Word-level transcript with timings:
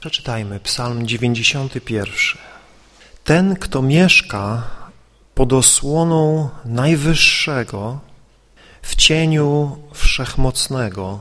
Przeczytajmy 0.00 0.60
Psalm 0.60 1.06
91. 1.06 2.14
Ten, 3.24 3.56
kto 3.56 3.82
mieszka 3.82 4.62
pod 5.34 5.52
osłoną 5.52 6.48
Najwyższego, 6.64 8.00
w 8.82 8.96
cieniu 8.96 9.78
Wszechmocnego 9.94 11.20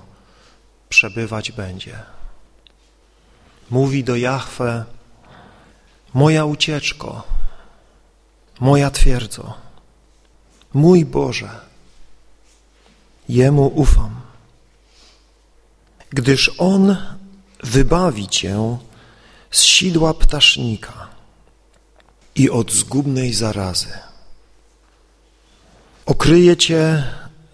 przebywać 0.89 1.51
będzie. 1.51 1.99
Mówi 3.69 4.03
do 4.03 4.15
Jahwe, 4.15 4.85
moja 6.13 6.45
ucieczko, 6.45 7.23
moja 8.59 8.91
twierdzo, 8.91 9.53
mój 10.73 11.05
Boże, 11.05 11.49
Jemu 13.29 13.67
ufam, 13.67 14.21
gdyż 16.09 16.51
On 16.57 16.97
wybawi 17.63 18.27
Cię 18.27 18.77
z 19.51 19.61
sidła 19.61 20.13
ptasznika 20.13 21.07
i 22.35 22.49
od 22.49 22.71
zgubnej 22.71 23.33
zarazy. 23.33 23.99
Okryje 26.05 26.57
Cię 26.57 27.03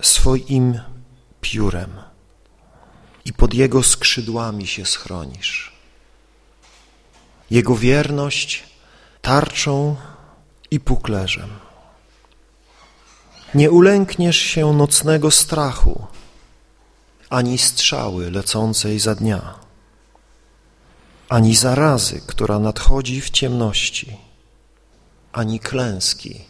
swoim 0.02 0.80
piórem 1.42 1.92
i 3.26 3.34
pod 3.34 3.54
Jego 3.54 3.84
skrzydłami 3.84 4.68
się 4.68 4.86
schronisz. 4.86 5.76
Jego 7.52 7.76
wierność 7.76 8.64
tarczą 9.22 9.96
i 10.72 10.80
puklerzem. 10.80 11.50
Nie 13.54 13.72
ulękniesz 13.72 14.38
się 14.38 14.74
nocnego 14.74 15.32
strachu, 15.32 16.08
ani 17.30 17.58
strzały 17.58 18.32
lecącej 18.32 19.00
za 19.00 19.16
dnia, 19.16 19.65
ani 21.30 21.56
zarazy, 21.56 22.22
która 22.28 22.60
nadchodzi 22.60 23.22
w 23.22 23.30
ciemności, 23.30 24.18
ani 25.34 25.60
klęski, 25.60 26.42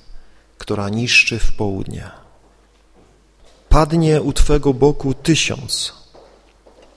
która 0.57 0.89
niszczy 0.89 1.39
w 1.39 1.51
południe. 1.51 2.11
Padnie 3.69 4.21
u 4.21 4.33
Twego 4.33 4.73
boku 4.73 5.13
tysiąc 5.13 5.93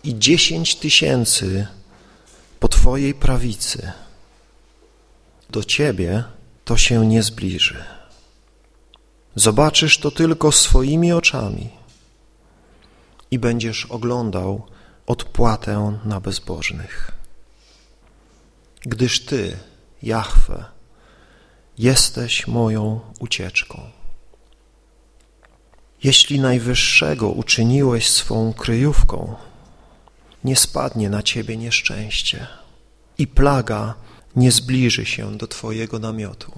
i 0.04 0.18
dziesięć 0.18 0.76
tysięcy 0.76 1.66
po 2.60 2.68
Twojej 2.68 3.14
prawicy. 3.14 3.92
Do 5.50 5.64
Ciebie 5.64 6.24
to 6.64 6.76
się 6.76 7.06
nie 7.06 7.22
zbliży. 7.22 7.84
Zobaczysz 9.34 9.98
to 9.98 10.10
tylko 10.10 10.52
swoimi 10.52 11.12
oczami 11.12 11.70
i 13.30 13.38
będziesz 13.38 13.86
oglądał 13.86 14.66
odpłatę 15.06 15.98
na 16.04 16.20
bezbożnych. 16.20 17.17
Gdyż 18.80 19.24
Ty, 19.24 19.56
Jahwe, 20.02 20.64
jesteś 21.78 22.46
moją 22.46 23.00
ucieczką. 23.18 23.80
Jeśli 26.02 26.40
Najwyższego 26.40 27.28
uczyniłeś 27.28 28.08
swą 28.08 28.52
kryjówką, 28.52 29.34
nie 30.44 30.56
spadnie 30.56 31.10
na 31.10 31.22
Ciebie 31.22 31.56
nieszczęście 31.56 32.46
i 33.18 33.26
plaga 33.26 33.94
nie 34.36 34.52
zbliży 34.52 35.06
się 35.06 35.38
do 35.38 35.46
Twojego 35.46 35.98
namiotu. 35.98 36.52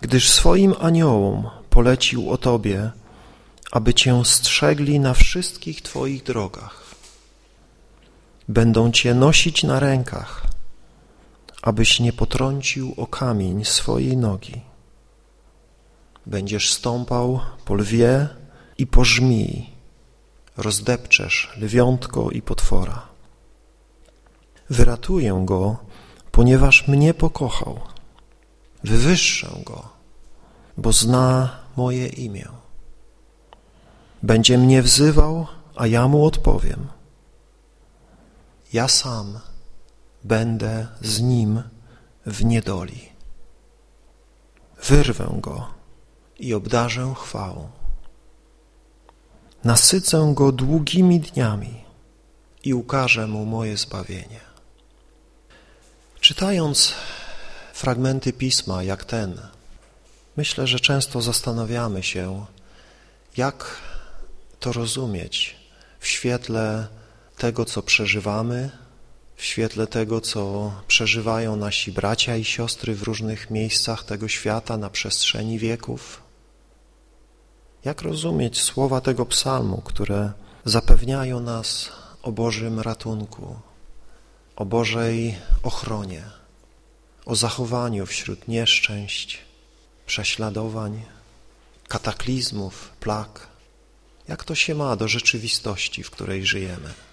Gdyż 0.00 0.30
swoim 0.30 0.74
aniołom 0.80 1.50
polecił 1.70 2.30
o 2.30 2.38
Tobie, 2.38 2.90
aby 3.72 3.94
Cię 3.94 4.22
strzegli 4.24 5.00
na 5.00 5.14
wszystkich 5.14 5.82
Twoich 5.82 6.22
drogach. 6.22 6.85
Będą 8.48 8.92
Cię 8.92 9.14
nosić 9.14 9.62
na 9.62 9.80
rękach, 9.80 10.46
abyś 11.62 12.00
nie 12.00 12.12
potrącił 12.12 12.94
o 12.96 13.06
kamień 13.06 13.64
swojej 13.64 14.16
nogi. 14.16 14.60
Będziesz 16.26 16.72
stąpał 16.72 17.40
po 17.64 17.74
lwie 17.74 18.28
i 18.78 18.86
po 18.86 19.04
żmii, 19.04 19.70
rozdepczesz 20.56 21.52
lwiątko 21.56 22.30
i 22.30 22.42
potwora. 22.42 23.02
Wyratuję 24.70 25.42
go, 25.44 25.76
ponieważ 26.30 26.88
mnie 26.88 27.14
pokochał. 27.14 27.80
Wywyższę 28.84 29.48
go, 29.64 29.88
bo 30.76 30.92
zna 30.92 31.56
moje 31.76 32.06
imię. 32.06 32.48
Będzie 34.22 34.58
mnie 34.58 34.82
wzywał, 34.82 35.46
a 35.76 35.86
ja 35.86 36.08
mu 36.08 36.24
odpowiem. 36.24 36.95
Ja 38.76 38.88
sam 38.88 39.40
będę 40.24 40.86
z 41.00 41.20
nim 41.20 41.62
w 42.26 42.44
niedoli. 42.44 43.08
Wyrwę 44.82 45.38
go 45.40 45.68
i 46.38 46.54
obdarzę 46.54 47.14
chwałą. 47.16 47.70
Nasycę 49.64 50.32
go 50.34 50.52
długimi 50.52 51.20
dniami 51.20 51.84
i 52.64 52.74
ukażę 52.74 53.26
mu 53.26 53.46
moje 53.46 53.76
zbawienie. 53.76 54.40
Czytając 56.20 56.94
fragmenty 57.72 58.32
pisma 58.32 58.82
jak 58.82 59.04
ten, 59.04 59.40
myślę, 60.36 60.66
że 60.66 60.80
często 60.80 61.22
zastanawiamy 61.22 62.02
się, 62.02 62.46
jak 63.36 63.80
to 64.60 64.72
rozumieć 64.72 65.56
w 66.00 66.06
świetle 66.06 66.95
tego, 67.36 67.64
co 67.64 67.82
przeżywamy, 67.82 68.70
w 69.36 69.44
świetle 69.44 69.86
tego, 69.86 70.20
co 70.20 70.72
przeżywają 70.86 71.56
nasi 71.56 71.92
bracia 71.92 72.36
i 72.36 72.44
siostry 72.44 72.94
w 72.94 73.02
różnych 73.02 73.50
miejscach 73.50 74.04
tego 74.04 74.28
świata 74.28 74.76
na 74.76 74.90
przestrzeni 74.90 75.58
wieków. 75.58 76.22
Jak 77.84 78.02
rozumieć 78.02 78.62
słowa 78.62 79.00
tego 79.00 79.26
psalmu, 79.26 79.82
które 79.84 80.32
zapewniają 80.64 81.40
nas 81.40 81.92
o 82.22 82.32
Bożym 82.32 82.80
ratunku, 82.80 83.56
o 84.56 84.64
Bożej 84.64 85.38
ochronie, 85.62 86.22
o 87.26 87.36
zachowaniu 87.36 88.06
wśród 88.06 88.48
nieszczęść, 88.48 89.38
prześladowań, 90.06 91.02
kataklizmów, 91.88 92.90
plag. 93.00 93.48
Jak 94.28 94.44
to 94.44 94.54
się 94.54 94.74
ma 94.74 94.96
do 94.96 95.08
rzeczywistości, 95.08 96.02
w 96.02 96.10
której 96.10 96.46
żyjemy? 96.46 97.05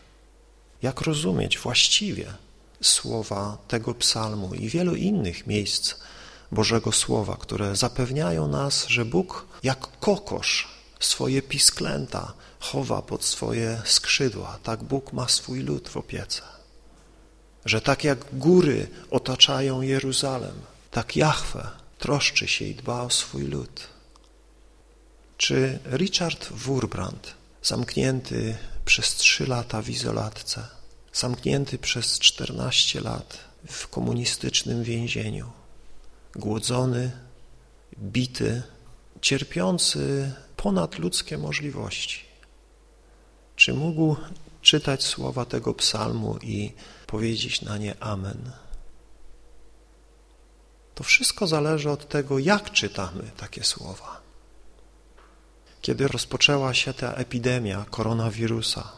Jak 0.83 1.01
rozumieć 1.01 1.59
właściwie 1.59 2.33
słowa 2.81 3.57
tego 3.67 3.93
psalmu 3.93 4.53
i 4.53 4.69
wielu 4.69 4.95
innych 4.95 5.47
miejsc 5.47 5.95
Bożego 6.51 6.91
Słowa, 6.91 7.37
które 7.39 7.75
zapewniają 7.75 8.47
nas, 8.47 8.87
że 8.87 9.05
Bóg 9.05 9.45
jak 9.63 9.87
kokosz 9.99 10.67
swoje 10.99 11.41
pisklęta 11.41 12.33
chowa 12.59 13.01
pod 13.01 13.23
swoje 13.23 13.81
skrzydła, 13.85 14.59
tak 14.63 14.83
Bóg 14.83 15.13
ma 15.13 15.27
swój 15.27 15.59
lud 15.59 15.89
w 15.89 15.97
opiece. 15.97 16.41
Że 17.65 17.81
tak 17.81 18.03
jak 18.03 18.19
góry 18.33 18.87
otaczają 19.11 19.81
Jeruzalem, 19.81 20.55
tak 20.91 21.15
Jahwe 21.15 21.69
troszczy 21.99 22.47
się 22.47 22.65
i 22.65 22.75
dba 22.75 23.01
o 23.01 23.09
swój 23.09 23.43
lud. 23.43 23.87
Czy 25.37 25.79
Richard 25.91 26.49
Wurbrand, 26.49 27.33
zamknięty 27.61 28.57
przez 28.85 29.15
trzy 29.15 29.47
lata 29.47 29.81
w 29.81 29.89
izolatce, 29.89 30.67
zamknięty 31.13 31.77
przez 31.77 32.19
czternaście 32.19 33.01
lat 33.01 33.39
w 33.69 33.87
komunistycznym 33.87 34.83
więzieniu, 34.83 35.51
głodzony, 36.35 37.11
bity, 37.97 38.63
cierpiący 39.21 40.31
ponad 40.57 40.99
ludzkie 40.99 41.37
możliwości. 41.37 42.19
Czy 43.55 43.73
mógł 43.73 44.15
czytać 44.61 45.03
słowa 45.03 45.45
tego 45.45 45.73
psalmu 45.73 46.37
i 46.41 46.71
powiedzieć 47.07 47.61
na 47.61 47.77
nie 47.77 48.03
Amen? 48.03 48.51
To 50.95 51.03
wszystko 51.03 51.47
zależy 51.47 51.89
od 51.89 52.09
tego, 52.09 52.39
jak 52.39 52.71
czytamy 52.71 53.31
takie 53.37 53.63
słowa. 53.63 54.22
Kiedy 55.83 56.07
rozpoczęła 56.07 56.73
się 56.73 56.93
ta 56.93 57.13
epidemia 57.13 57.85
koronawirusa, 57.89 58.91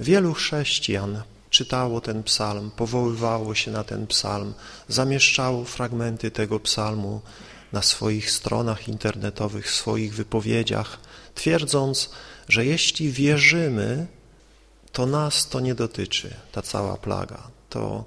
wielu 0.00 0.32
chrześcijan 0.34 1.22
czytało 1.50 2.00
ten 2.00 2.22
psalm, 2.22 2.70
powoływało 2.76 3.54
się 3.54 3.70
na 3.70 3.84
ten 3.84 4.06
psalm, 4.06 4.54
zamieszczało 4.88 5.64
fragmenty 5.64 6.30
tego 6.30 6.60
psalmu 6.60 7.20
na 7.72 7.82
swoich 7.82 8.30
stronach 8.30 8.88
internetowych, 8.88 9.66
w 9.66 9.74
swoich 9.74 10.14
wypowiedziach, 10.14 10.98
twierdząc, 11.34 12.10
że 12.48 12.66
jeśli 12.66 13.10
wierzymy, 13.10 14.06
to 14.92 15.06
nas 15.06 15.48
to 15.48 15.60
nie 15.60 15.74
dotyczy, 15.74 16.34
ta 16.52 16.62
cała 16.62 16.96
plaga. 16.96 17.42
To 17.70 18.04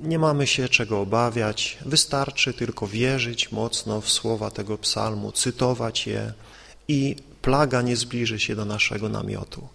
nie 0.00 0.18
mamy 0.18 0.46
się 0.46 0.68
czego 0.68 1.00
obawiać, 1.00 1.78
wystarczy 1.86 2.54
tylko 2.54 2.86
wierzyć 2.86 3.52
mocno 3.52 4.00
w 4.00 4.10
słowa 4.10 4.50
tego 4.50 4.78
psalmu, 4.78 5.32
cytować 5.32 6.06
je 6.06 6.32
i 6.88 7.16
plaga 7.48 7.82
nie 7.82 7.96
zbliży 7.96 8.40
się 8.40 8.56
do 8.56 8.64
naszego 8.64 9.08
namiotu. 9.08 9.68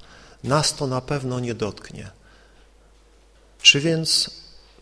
Nas 0.43 0.75
to 0.75 0.87
na 0.87 1.01
pewno 1.01 1.39
nie 1.39 1.53
dotknie. 1.53 2.11
Czy 3.61 3.79
więc 3.79 4.29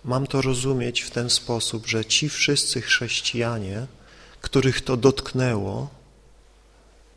mam 0.03 0.27
to 0.27 0.41
rozumieć 0.41 1.01
w 1.01 1.11
ten 1.11 1.29
sposób, 1.29 1.87
że 1.87 2.05
ci 2.05 2.29
wszyscy 2.29 2.81
chrześcijanie, 2.81 3.87
których 4.41 4.81
to 4.81 4.97
dotknęło, 4.97 5.89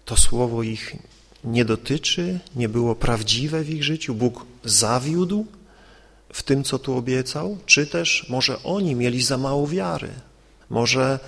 to 0.04 0.16
słowo 0.16 0.62
ich 0.62 0.96
nie 1.44 1.64
dotyczy, 1.64 2.40
nie 2.56 2.68
było 2.68 2.94
prawdziwe 2.94 3.62
w 3.62 3.70
ich 3.70 3.84
życiu, 3.84 4.14
Bóg 4.14 4.46
zawiódł 4.64 5.46
w 6.32 6.42
tym, 6.42 6.64
co 6.64 6.78
tu 6.78 6.96
obiecał, 6.96 7.58
czy 7.66 7.86
też 7.86 8.26
może 8.28 8.62
oni 8.62 8.94
mieli 8.94 9.22
za 9.22 9.38
mało 9.38 9.66
wiary, 9.66 10.10
może 10.70 11.18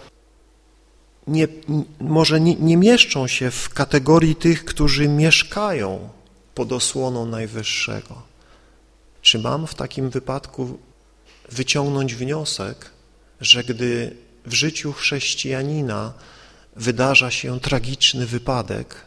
nie, 1.27 1.49
może 2.01 2.41
nie, 2.41 2.55
nie 2.55 2.77
mieszczą 2.77 3.27
się 3.27 3.51
w 3.51 3.69
kategorii 3.69 4.37
tych, 4.37 4.65
którzy 4.65 5.09
mieszkają 5.09 6.09
pod 6.55 6.73
osłoną 6.73 7.27
Najwyższego. 7.27 8.23
Czy 9.23 9.39
mam 9.39 9.67
w 9.67 9.75
takim 9.75 10.11
wypadku 10.11 10.79
wyciągnąć 11.53 12.15
wniosek, 12.15 12.91
że 13.41 13.65
gdy 13.65 14.17
w 14.47 14.55
życiu 14.55 14.93
chrześcijanina 14.93 16.13
wydarza 16.77 17.31
się 17.31 17.61
tragiczny 17.61 18.27
wypadek, 18.27 19.07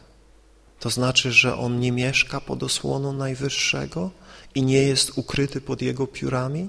to 0.80 0.90
znaczy, 0.90 1.32
że 1.32 1.56
on 1.56 1.80
nie 1.80 1.92
mieszka 1.92 2.40
pod 2.40 2.62
osłoną 2.62 3.12
Najwyższego 3.12 4.10
i 4.54 4.62
nie 4.62 4.82
jest 4.82 5.18
ukryty 5.18 5.60
pod 5.60 5.82
Jego 5.82 6.06
piórami? 6.06 6.68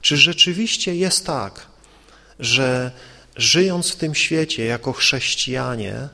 Czy 0.00 0.16
rzeczywiście 0.16 0.96
jest 0.96 1.26
tak, 1.26 1.66
że 2.40 2.92
żyjąc 3.36 3.90
w 3.90 3.96
tym 3.96 4.14
świecie 4.14 4.64
jako 4.64 4.92
chrześcijanie, 4.92 6.08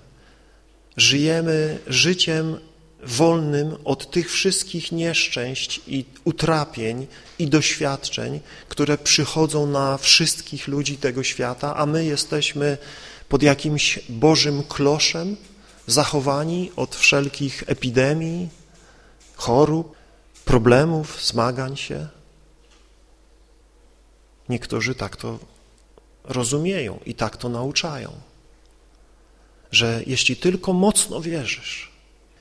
żyjemy 0.97 1.79
życiem 1.87 2.59
wolnym 3.03 3.77
od 3.85 4.11
tych 4.11 4.33
wszystkich 4.33 4.93
nieszczęść 4.93 5.81
i 5.87 6.05
utrapień 6.25 7.07
i 7.39 7.47
doświadczeń, 7.47 8.41
które 8.69 8.99
przychodzą 8.99 9.67
na 9.67 9.99
wszystkich 9.99 10.69
ludzi 10.69 10.97
tego 10.97 11.23
świata, 11.23 11.77
a 11.77 11.87
my 11.87 12.05
jesteśmy 12.05 12.79
pod 13.29 13.43
jakimś 13.43 13.99
Bożym 14.09 14.63
kloszem, 14.63 15.37
zachowani 15.87 16.73
od 16.77 16.97
wszelkich 16.97 17.65
epidemii, 17.67 18.49
chorób, 19.35 19.97
problemów, 20.45 21.25
zmagań 21.25 21.77
się. 21.77 22.09
Niektórzy 24.49 24.95
tak 24.95 25.17
to 25.17 25.39
rozumieją 26.25 27.01
i 27.07 27.15
tak 27.15 27.37
to 27.37 27.49
nauczają, 27.49 28.13
że 29.71 30.03
jeśli 30.07 30.37
tylko 30.37 30.73
mocno 30.73 31.21
wierzysz, 31.21 31.93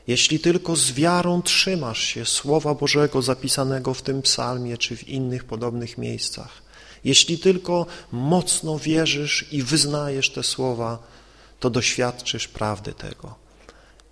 jeśli 0.07 0.39
tylko 0.39 0.75
z 0.75 0.91
wiarą 0.91 1.41
trzymasz 1.41 2.03
się 2.03 2.25
Słowa 2.25 2.73
Bożego 2.73 3.21
zapisanego 3.21 3.93
w 3.93 4.01
tym 4.01 4.21
psalmie 4.21 4.77
czy 4.77 4.97
w 4.97 5.07
innych 5.07 5.43
podobnych 5.43 5.97
miejscach, 5.97 6.61
jeśli 7.03 7.39
tylko 7.39 7.85
mocno 8.11 8.79
wierzysz 8.79 9.53
i 9.53 9.63
wyznajesz 9.63 10.29
te 10.29 10.43
słowa, 10.43 10.99
to 11.59 11.69
doświadczysz 11.69 12.47
prawdy 12.47 12.93
tego. 12.93 13.35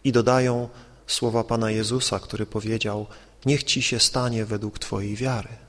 I 0.04 0.12
dodają 0.12 0.70
słowa 1.08 1.44
Pana 1.44 1.72
Jezusa, 1.72 2.20
który 2.20 2.46
powiedział, 2.46 3.08
niech 3.46 3.64
Ci 3.64 3.82
się 3.82 4.00
stanie 4.00 4.46
według 4.46 4.80
Twojej 4.80 5.16
wiary. 5.16 5.69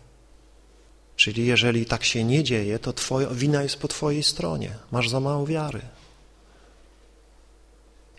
Czyli 1.21 1.47
jeżeli 1.47 1.87
tak 1.87 2.05
się 2.05 2.25
nie 2.25 2.45
dzieje, 2.45 2.79
to 2.79 2.93
twoja 2.93 3.29
wina 3.29 3.63
jest 3.63 3.77
po 3.77 3.89
Twojej 3.89 4.23
stronie. 4.23 4.75
Masz 4.91 5.09
za 5.09 5.21
mało 5.21 5.47
wiary. 5.47 5.81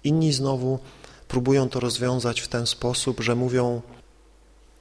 Inni 0.04 0.34
znowu 0.34 0.80
próbują 1.28 1.70
to 1.70 1.80
rozwiązać 1.80 2.42
w 2.42 2.48
ten 2.48 2.68
sposób, 2.68 3.20
że 3.20 3.36
mówią, 3.36 3.82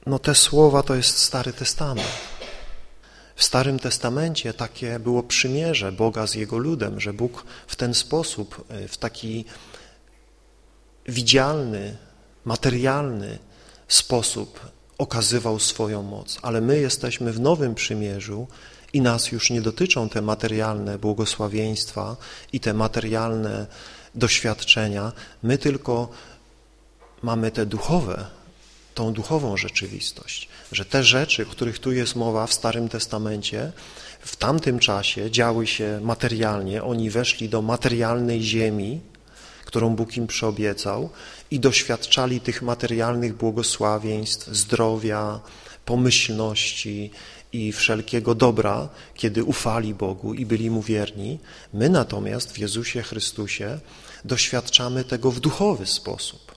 no 0.05 0.19
te 0.19 0.35
słowa 0.35 0.83
to 0.83 0.95
jest 0.95 1.17
Stary 1.17 1.53
Testament. 1.53 2.07
W 3.35 3.43
Starym 3.43 3.79
Testamencie 3.79 4.53
takie 4.53 4.99
było 4.99 5.23
przymierze 5.23 5.91
Boga 5.91 6.27
z 6.27 6.35
Jego 6.35 6.57
ludem, 6.57 6.99
że 6.99 7.13
Bóg 7.13 7.45
w 7.67 7.75
ten 7.75 7.93
sposób, 7.93 8.65
e, 8.69 8.87
w 8.87 8.97
taki 8.97 9.45
widzialny, 11.07 11.97
materialny 12.45 13.39
sposób 13.87 14.59
okazywał 15.01 15.59
swoją 15.59 16.03
moc. 16.03 16.37
Ale 16.41 16.61
my 16.61 16.79
jesteśmy 16.79 17.33
w 17.33 17.39
Nowym 17.39 17.75
Przymierzu 17.75 18.47
i 18.93 19.01
nas 19.01 19.31
już 19.31 19.49
nie 19.49 19.61
dotyczą 19.61 20.09
te 20.09 20.21
materialne 20.21 20.99
błogosławieństwa 20.99 22.15
i 22.53 22.59
te 22.59 22.73
materialne 22.73 23.67
doświadczenia. 24.15 25.11
My 25.43 25.57
tylko 25.57 26.09
mamy 27.21 27.51
te 27.51 27.65
duchowe, 27.65 28.25
tą 28.93 29.13
duchową 29.13 29.57
rzeczywistość, 29.57 30.49
że 30.71 30.85
te 30.85 31.03
rzeczy, 31.03 31.43
o 31.43 31.51
których 31.51 31.79
tu 31.79 31.91
jest 31.91 32.15
mowa 32.15 32.47
w 32.47 32.53
Starym 32.53 32.89
Testamencie, 32.89 33.71
w 34.21 34.35
tamtym 34.35 34.79
czasie 34.79 35.31
działy 35.31 35.67
się 35.67 35.99
materialnie, 36.03 36.83
oni 36.83 37.09
weszli 37.09 37.49
do 37.49 37.61
materialnej 37.61 38.41
ziemi, 38.41 39.01
którą 39.71 39.95
Bóg 39.95 40.17
im 40.17 40.27
przyobiecał 40.27 41.09
i 41.51 41.59
doświadczali 41.59 42.41
tych 42.41 42.61
materialnych 42.61 43.33
błogosławieństw, 43.33 44.47
zdrowia, 44.47 45.39
pomyślności 45.85 47.11
i 47.53 47.71
wszelkiego 47.71 48.35
dobra, 48.35 48.89
kiedy 49.15 49.43
ufali 49.43 49.93
Bogu 49.93 50.33
i 50.33 50.45
byli 50.45 50.69
Mu 50.69 50.81
wierni. 50.81 51.39
My 51.73 51.89
natomiast 51.89 52.51
w 52.51 52.57
Jezusie 52.57 53.01
Chrystusie 53.01 53.79
doświadczamy 54.25 55.03
tego 55.03 55.31
w 55.31 55.39
duchowy 55.39 55.85
sposób, 55.85 56.55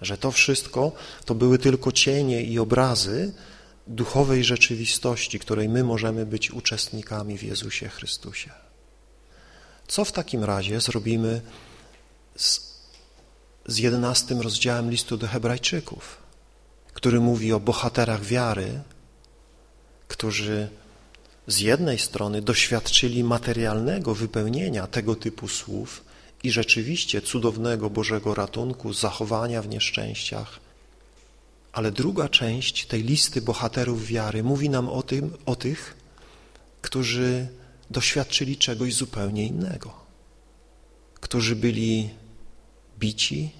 że 0.00 0.18
to 0.18 0.30
wszystko 0.30 0.92
to 1.24 1.34
były 1.34 1.58
tylko 1.58 1.92
cienie 1.92 2.42
i 2.42 2.58
obrazy 2.58 3.32
duchowej 3.86 4.44
rzeczywistości, 4.44 5.38
której 5.38 5.68
my 5.68 5.84
możemy 5.84 6.26
być 6.26 6.50
uczestnikami 6.50 7.38
w 7.38 7.42
Jezusie 7.42 7.88
Chrystusie. 7.88 8.50
Co 9.88 10.04
w 10.04 10.12
takim 10.12 10.44
razie 10.44 10.80
zrobimy 10.80 11.40
z, 12.36 12.60
z 13.66 13.78
jedenastym 13.78 14.40
rozdziałem 14.40 14.90
listu 14.90 15.16
do 15.16 15.26
hebrajczyków, 15.26 16.16
który 16.92 17.20
mówi 17.20 17.52
o 17.52 17.60
bohaterach 17.60 18.24
wiary, 18.24 18.80
którzy 20.08 20.68
z 21.46 21.58
jednej 21.58 21.98
strony 21.98 22.42
doświadczyli 22.42 23.24
materialnego 23.24 24.14
wypełnienia 24.14 24.86
tego 24.86 25.16
typu 25.16 25.48
słów 25.48 26.04
i 26.42 26.50
rzeczywiście 26.50 27.22
cudownego 27.22 27.90
Bożego 27.90 28.34
ratunku, 28.34 28.92
zachowania 28.92 29.62
w 29.62 29.68
nieszczęściach, 29.68 30.60
ale 31.72 31.90
druga 31.90 32.28
część 32.28 32.86
tej 32.86 33.02
listy 33.02 33.42
bohaterów 33.42 34.06
wiary 34.06 34.42
mówi 34.42 34.70
nam 34.70 34.88
o, 34.88 35.02
tym, 35.02 35.36
o 35.46 35.56
tych, 35.56 35.96
którzy 36.82 37.48
doświadczyli 37.90 38.56
czegoś 38.56 38.94
zupełnie 38.94 39.46
innego, 39.46 39.94
którzy 41.20 41.56
byli 41.56 42.10
bici, 43.02 43.50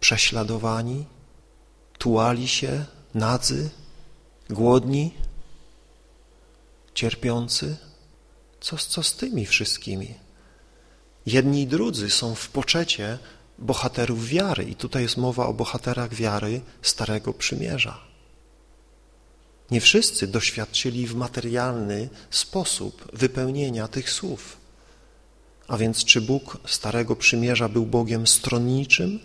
prześladowani, 0.00 1.04
tułali 1.98 2.48
się, 2.48 2.84
nadzy, 3.14 3.70
głodni, 4.50 5.14
cierpiący. 6.94 7.76
Co, 8.60 8.76
co 8.76 9.02
z 9.02 9.16
tymi 9.16 9.46
wszystkimi? 9.46 10.14
Jedni 11.26 11.62
i 11.62 11.66
drudzy 11.66 12.10
są 12.10 12.34
w 12.34 12.48
poczecie 12.48 13.18
bohaterów 13.58 14.28
wiary 14.28 14.64
i 14.64 14.74
tutaj 14.74 15.02
jest 15.02 15.16
mowa 15.16 15.46
o 15.46 15.52
bohaterach 15.52 16.14
wiary 16.14 16.60
Starego 16.82 17.32
Przymierza. 17.32 17.98
Nie 19.70 19.80
wszyscy 19.80 20.26
doświadczyli 20.26 21.06
w 21.06 21.14
materialny 21.14 22.08
sposób 22.30 23.10
wypełnienia 23.12 23.88
tych 23.88 24.10
słów. 24.10 24.65
A 25.68 25.76
więc 25.76 26.04
czy 26.04 26.20
Bóg 26.20 26.58
Starego 26.66 27.16
Przymierza 27.16 27.68
był 27.68 27.86
Bogiem 27.86 28.26
stronniczym, 28.26 29.20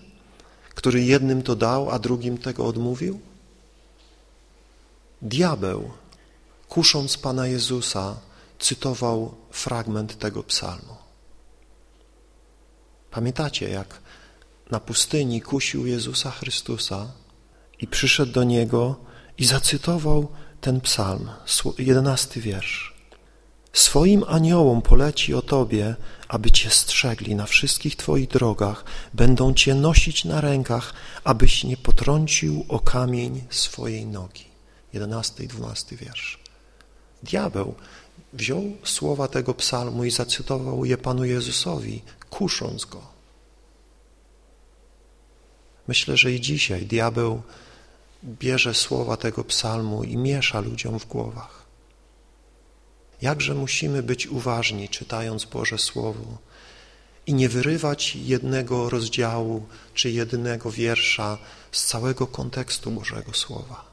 który 0.75 1.03
jednym 1.03 1.43
to 1.43 1.55
dał, 1.55 1.91
a 1.91 1.99
drugim 1.99 2.37
tego 2.37 2.65
odmówił? 2.65 3.19
Diabeł, 5.21 5.91
kusząc 6.69 7.17
Pana 7.17 7.47
Jezusa, 7.47 8.15
cytował 8.59 9.35
fragment 9.51 10.19
tego 10.19 10.43
psalmu. 10.43 10.95
Pamiętacie, 13.11 13.69
jak 13.69 14.01
na 14.71 14.79
pustyni 14.79 15.41
kusił 15.41 15.85
Jezusa 15.85 16.31
Chrystusa 16.31 17.11
i 17.79 17.87
przyszedł 17.87 18.31
do 18.31 18.43
Niego 18.43 18.95
i 19.37 19.45
zacytował 19.45 20.27
ten 20.61 20.81
psalm, 20.81 21.29
jedenasty 21.77 22.41
wiersz. 22.41 22.90
Swoim 23.73 24.23
aniołom 24.27 24.81
poleci 24.81 25.33
o 25.33 25.41
Tobie, 25.41 25.95
aby 26.27 26.51
Cię 26.51 26.69
strzegli 26.69 27.35
na 27.35 27.45
wszystkich 27.45 27.95
Twoich 27.95 28.27
drogach, 28.27 28.83
będą 29.13 29.53
Cię 29.53 29.75
nosić 29.75 30.25
na 30.25 30.41
rękach, 30.41 30.93
abyś 31.23 31.63
nie 31.63 31.77
potrącił 31.77 32.65
o 32.69 32.79
kamień 32.79 33.43
swojej 33.49 34.05
nogi. 34.05 34.45
Jedenasty 34.93 35.43
i 35.43 35.47
dwunasty 35.47 35.95
wiersz. 35.95 36.39
Diabeł 37.23 37.75
wziął 38.33 38.63
słowa 38.83 39.27
tego 39.27 39.53
psalmu 39.53 40.03
i 40.03 40.11
zacytował 40.11 40.85
je 40.85 40.97
Panu 40.97 41.25
Jezusowi, 41.25 42.01
kusząc 42.29 42.85
Go. 42.85 43.01
Myślę, 45.87 46.17
że 46.17 46.31
i 46.31 46.41
dzisiaj 46.41 46.85
diabeł 46.85 47.41
bierze 48.23 48.73
słowa 48.73 49.17
tego 49.17 49.43
psalmu 49.43 50.03
i 50.03 50.17
miesza 50.17 50.59
ludziom 50.59 50.99
w 50.99 51.07
głowach. 51.07 51.60
Jakże 53.21 53.53
musimy 53.53 54.03
być 54.03 54.27
uważni, 54.27 54.89
czytając 54.89 55.45
Boże 55.45 55.77
Słowo 55.77 56.37
i 57.27 57.33
nie 57.33 57.49
wyrywać 57.49 58.15
jednego 58.15 58.89
rozdziału 58.89 59.65
czy 59.93 60.09
jednego 60.11 60.71
wiersza 60.71 61.37
z 61.71 61.85
całego 61.85 62.27
kontekstu 62.27 62.91
Bożego 62.91 63.33
Słowa. 63.33 63.85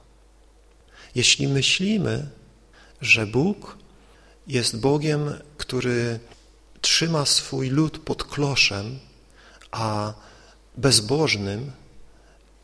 Jeśli 1.14 1.48
myślimy, 1.48 2.28
że 3.00 3.26
Bóg 3.26 3.78
jest 4.46 4.80
Bogiem, 4.80 5.34
który 5.56 6.20
trzyma 6.80 7.26
swój 7.26 7.68
lud 7.68 7.98
pod 7.98 8.24
kloszem, 8.24 8.98
a 9.70 10.14
bezbożnym 10.76 11.72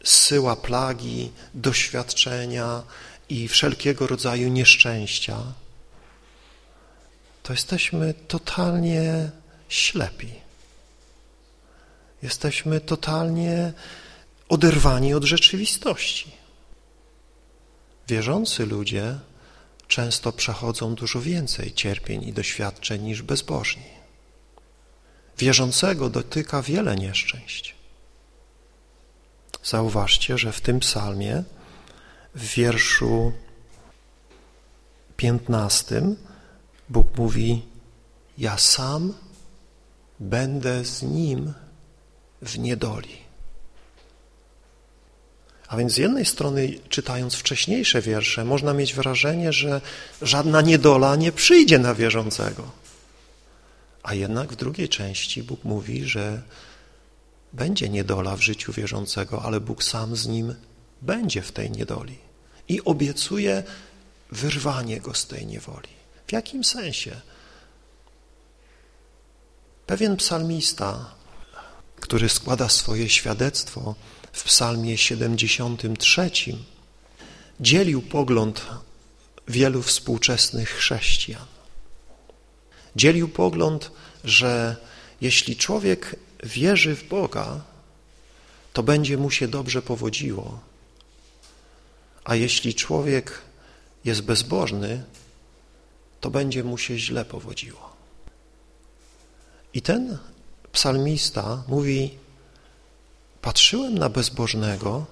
syła 0.05 0.57
plagi, 0.57 1.31
doświadczenia 1.55 2.83
i 3.29 3.49
wszelkiego 3.49 4.07
rodzaju 4.07 4.49
nieszczęścia, 4.49 5.37
to 7.45 7.53
jesteśmy 7.53 8.15
totalnie 8.15 9.31
ślepi. 9.69 10.33
Jesteśmy 12.23 12.81
totalnie 12.81 13.73
oderwani 14.49 15.15
od 15.15 15.25
rzeczywistości. 15.25 16.33
Wierzący 18.09 18.67
ludzie 18.67 19.19
często 19.89 20.33
przechodzą 20.33 20.95
dużo 20.95 21.21
więcej 21.21 21.73
cierpień 21.73 22.23
i 22.23 22.33
doświadczeń 22.33 23.03
niż 23.03 23.23
bezbożni. 23.23 23.91
Wierzącego 25.39 26.11
dotyka 26.11 26.63
wiele 26.63 26.97
nieszczęść. 26.97 27.75
Zauważcie, 29.65 30.39
że 30.39 30.53
w 30.53 30.61
tym 30.61 30.81
psalmie, 30.81 31.45
w 32.35 32.55
wierszu 32.55 33.33
piętnastym, 35.17 36.17
Bóg 36.89 37.19
mówi: 37.19 37.63
Ja 38.39 38.59
sam 38.59 39.15
będę 40.21 40.85
z 40.85 41.03
nim 41.03 41.53
w 42.43 42.59
niedoli. 42.59 43.25
A 45.69 45.77
więc 45.77 45.93
z 45.93 45.97
jednej 45.97 46.25
strony, 46.25 46.79
czytając 46.89 47.35
wcześniejsze 47.35 48.01
wiersze, 48.01 48.45
można 48.45 48.73
mieć 48.73 48.95
wrażenie, 48.95 49.53
że 49.53 49.81
żadna 50.23 50.61
niedola 50.61 51.17
nie 51.17 51.33
przyjdzie 51.33 51.79
na 51.79 51.95
wierzącego. 51.95 52.71
A 54.03 54.15
jednak 54.15 54.53
w 54.53 54.57
drugiej 54.57 54.89
części 54.89 55.43
Bóg 55.43 55.65
mówi, 55.65 56.05
że 56.05 56.43
będzie 57.53 57.89
niedola 57.89 58.37
w 58.37 58.41
życiu 58.41 58.73
wierzącego, 58.73 59.43
ale 59.43 59.61
Bóg 59.61 59.85
sam 59.85 60.17
z 60.17 60.27
nim 60.27 60.55
będzie 61.03 61.43
w 61.43 61.53
tej 61.53 61.71
niedoli 61.71 62.19
i 62.69 62.85
obiecuje 62.85 63.63
wyrwanie 64.33 65.01
go 65.01 65.15
z 65.15 65.27
tej 65.27 65.47
niewoli. 65.47 65.89
Jakim 66.35 66.65
sensie? 66.65 67.21
Pewien 69.87 70.17
psalmista, 70.17 71.15
który 72.01 72.29
składa 72.29 72.69
swoje 72.69 73.09
świadectwo 73.09 73.95
w 74.33 74.45
psalmie 74.45 74.99
73, 74.99 76.31
dzielił 77.61 78.03
pogląd 78.03 78.67
wielu 79.49 79.83
współczesnych 79.83 80.69
chrześcijan. 80.69 81.47
Dzielił 82.97 83.29
pogląd, 83.29 83.91
że 84.25 84.77
jeśli 85.21 85.57
człowiek 85.57 86.17
wierzy 86.43 86.97
w 86.97 87.09
Boga, 87.09 87.61
to 88.73 88.83
będzie 88.83 89.17
mu 89.17 89.31
się 89.31 89.49
dobrze 89.49 89.83
powodziło. 89.83 90.61
A 92.25 92.35
jeśli 92.35 92.75
człowiek 92.75 93.43
jest 94.05 94.23
bezbożny, 94.23 95.05
to 96.25 96.31
będzie 96.31 96.65
mu 96.65 96.79
się 96.79 96.99
źle 96.99 97.25
powodziło. 97.25 97.97
I 99.75 99.83
ten 99.83 100.19
psalmista 100.73 101.63
mówi, 101.69 102.11
patrzyłem 103.43 103.99
na 103.99 104.09
bezbożnego 104.09 105.07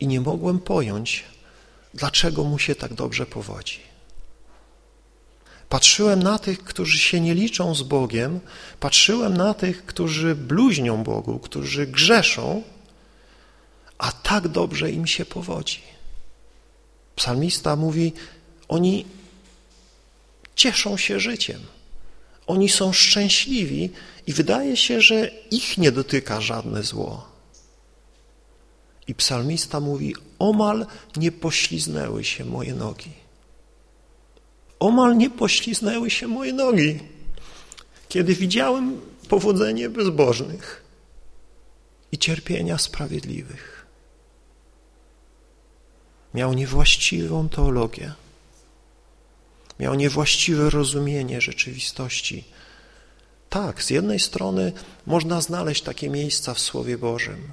i 0.00 0.06
nie 0.06 0.20
mogłem 0.20 0.58
pojąć, 0.58 1.24
dlaczego 1.94 2.44
mu 2.44 2.58
się 2.58 2.74
tak 2.74 2.94
dobrze 2.94 3.26
powodzi. 3.26 3.80
Patrzyłem 5.68 6.22
na 6.22 6.38
tych, 6.38 6.64
którzy 6.64 6.98
się 6.98 7.20
nie 7.20 7.34
liczą 7.34 7.74
z 7.74 7.82
Bogiem, 7.82 8.40
patrzyłem 8.80 9.36
na 9.36 9.54
tych, 9.54 9.86
którzy 9.86 10.34
bluźnią 10.34 11.02
Bogu, 11.04 11.38
którzy 11.38 11.86
grzeszą, 11.86 12.62
a 13.98 14.12
tak 14.12 14.48
dobrze 14.48 14.90
im 14.90 15.06
się 15.06 15.24
powodzi. 15.24 15.80
Psalmista 17.16 17.76
mówi, 17.76 18.12
oni 18.68 19.04
cieszą 20.58 20.96
się 20.96 21.20
życiem. 21.20 21.60
Oni 22.46 22.68
są 22.68 22.92
szczęśliwi 22.92 23.90
i 24.26 24.32
wydaje 24.32 24.76
się, 24.76 25.00
że 25.00 25.30
ich 25.50 25.78
nie 25.78 25.92
dotyka 25.92 26.40
żadne 26.40 26.82
zło. 26.82 27.28
I 29.06 29.14
psalmista 29.14 29.80
mówi, 29.80 30.14
omal 30.38 30.86
nie 31.16 31.32
pośliznęły 31.32 32.24
się 32.24 32.44
moje 32.44 32.74
nogi. 32.74 33.10
Omal 34.80 35.16
nie 35.16 35.30
pośliznęły 35.30 36.10
się 36.10 36.26
moje 36.26 36.52
nogi, 36.52 36.98
kiedy 38.08 38.34
widziałem 38.34 39.00
powodzenie 39.28 39.90
bezbożnych 39.90 40.82
i 42.12 42.18
cierpienia 42.18 42.78
sprawiedliwych. 42.78 43.86
Miał 46.34 46.52
niewłaściwą 46.54 47.48
teologię, 47.48 48.12
miał 49.80 49.94
niewłaściwe 49.94 50.70
rozumienie 50.70 51.40
rzeczywistości. 51.40 52.44
Tak, 53.50 53.82
z 53.82 53.90
jednej 53.90 54.20
strony 54.20 54.72
można 55.06 55.40
znaleźć 55.40 55.82
takie 55.82 56.10
miejsca 56.10 56.54
w 56.54 56.60
Słowie 56.60 56.98
Bożym, 56.98 57.52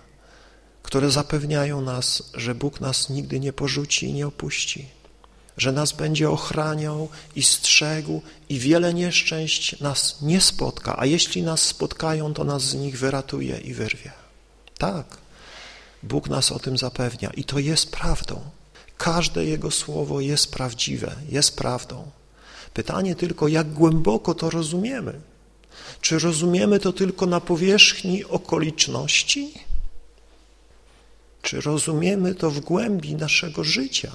które 0.84 1.12
zapewniają 1.12 1.82
nas, 1.82 2.24
że 2.34 2.56
Bóg 2.56 2.82
nas 2.82 3.10
nigdy 3.10 3.40
nie 3.40 3.54
porzuci 3.54 4.06
i 4.06 4.14
nie 4.14 4.28
opuści 4.28 4.96
że 5.58 5.72
nas 5.72 5.92
będzie 5.92 6.30
ochraniał 6.30 7.10
i 7.36 7.44
strzegł 7.44 8.22
i 8.50 8.60
wiele 8.60 8.94
nieszczęść 8.94 9.80
nas 9.80 10.22
nie 10.22 10.42
spotka, 10.42 10.96
a 10.98 11.06
jeśli 11.06 11.44
nas 11.44 11.62
spotkają, 11.62 12.34
to 12.34 12.44
nas 12.44 12.64
z 12.64 12.76
nich 12.76 13.00
wyratuje 13.00 13.58
i 13.58 13.74
wyrwie. 13.74 14.12
Tak, 14.78 15.18
Bóg 16.04 16.30
nas 16.30 16.52
o 16.52 16.60
tym 16.60 16.78
zapewnia 16.78 17.30
i 17.30 17.44
to 17.44 17.60
jest 17.60 17.92
prawdą. 17.92 18.42
Każde 18.98 19.46
Jego 19.46 19.72
słowo 19.72 20.22
jest 20.22 20.52
prawdziwe, 20.52 21.16
jest 21.30 21.58
prawdą. 21.58 22.12
Pytanie 22.74 23.16
tylko, 23.16 23.48
jak 23.48 23.74
głęboko 23.74 24.34
to 24.34 24.50
rozumiemy. 24.50 25.22
Czy 26.02 26.20
rozumiemy 26.20 26.80
to 26.80 26.94
tylko 26.94 27.26
na 27.26 27.42
powierzchni 27.42 28.26
okoliczności? 28.26 29.54
Czy 31.42 31.62
rozumiemy 31.62 32.36
to 32.36 32.52
w 32.52 32.60
głębi 32.60 33.16
naszego 33.16 33.64
życia? 33.64 34.12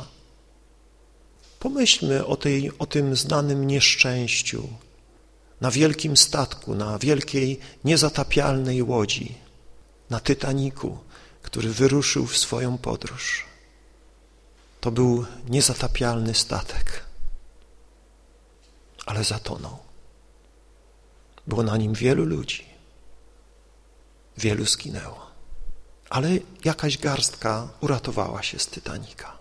Pomyślmy 1.59 2.27
o, 2.27 2.37
tej, 2.37 2.79
o 2.79 2.87
tym 2.87 3.17
znanym 3.17 3.67
nieszczęściu 3.67 4.69
na 5.61 5.71
wielkim 5.71 6.17
statku, 6.17 6.75
na 6.75 6.99
wielkiej 6.99 7.61
niezatapialnej 7.85 8.83
łodzi, 8.83 9.35
na 10.11 10.21
Tytaniku, 10.21 10.99
który 11.43 11.69
wyruszył 11.69 12.27
w 12.27 12.37
swoją 12.37 12.79
podróż. 12.79 13.50
To 14.81 14.91
był 14.91 15.27
niezatapialny 15.49 16.35
statek, 16.35 17.05
ale 19.07 19.25
zatonął. 19.25 19.79
Było 21.47 21.63
na 21.63 21.77
nim 21.77 21.95
wielu 21.95 22.25
ludzi, 22.25 22.65
wielu 24.39 24.65
zginęło, 24.67 25.31
ale 26.11 26.31
jakaś 26.65 26.99
garstka 26.99 27.69
uratowała 27.81 28.43
się 28.43 28.59
z 28.59 28.67
Tytanika. 28.67 29.39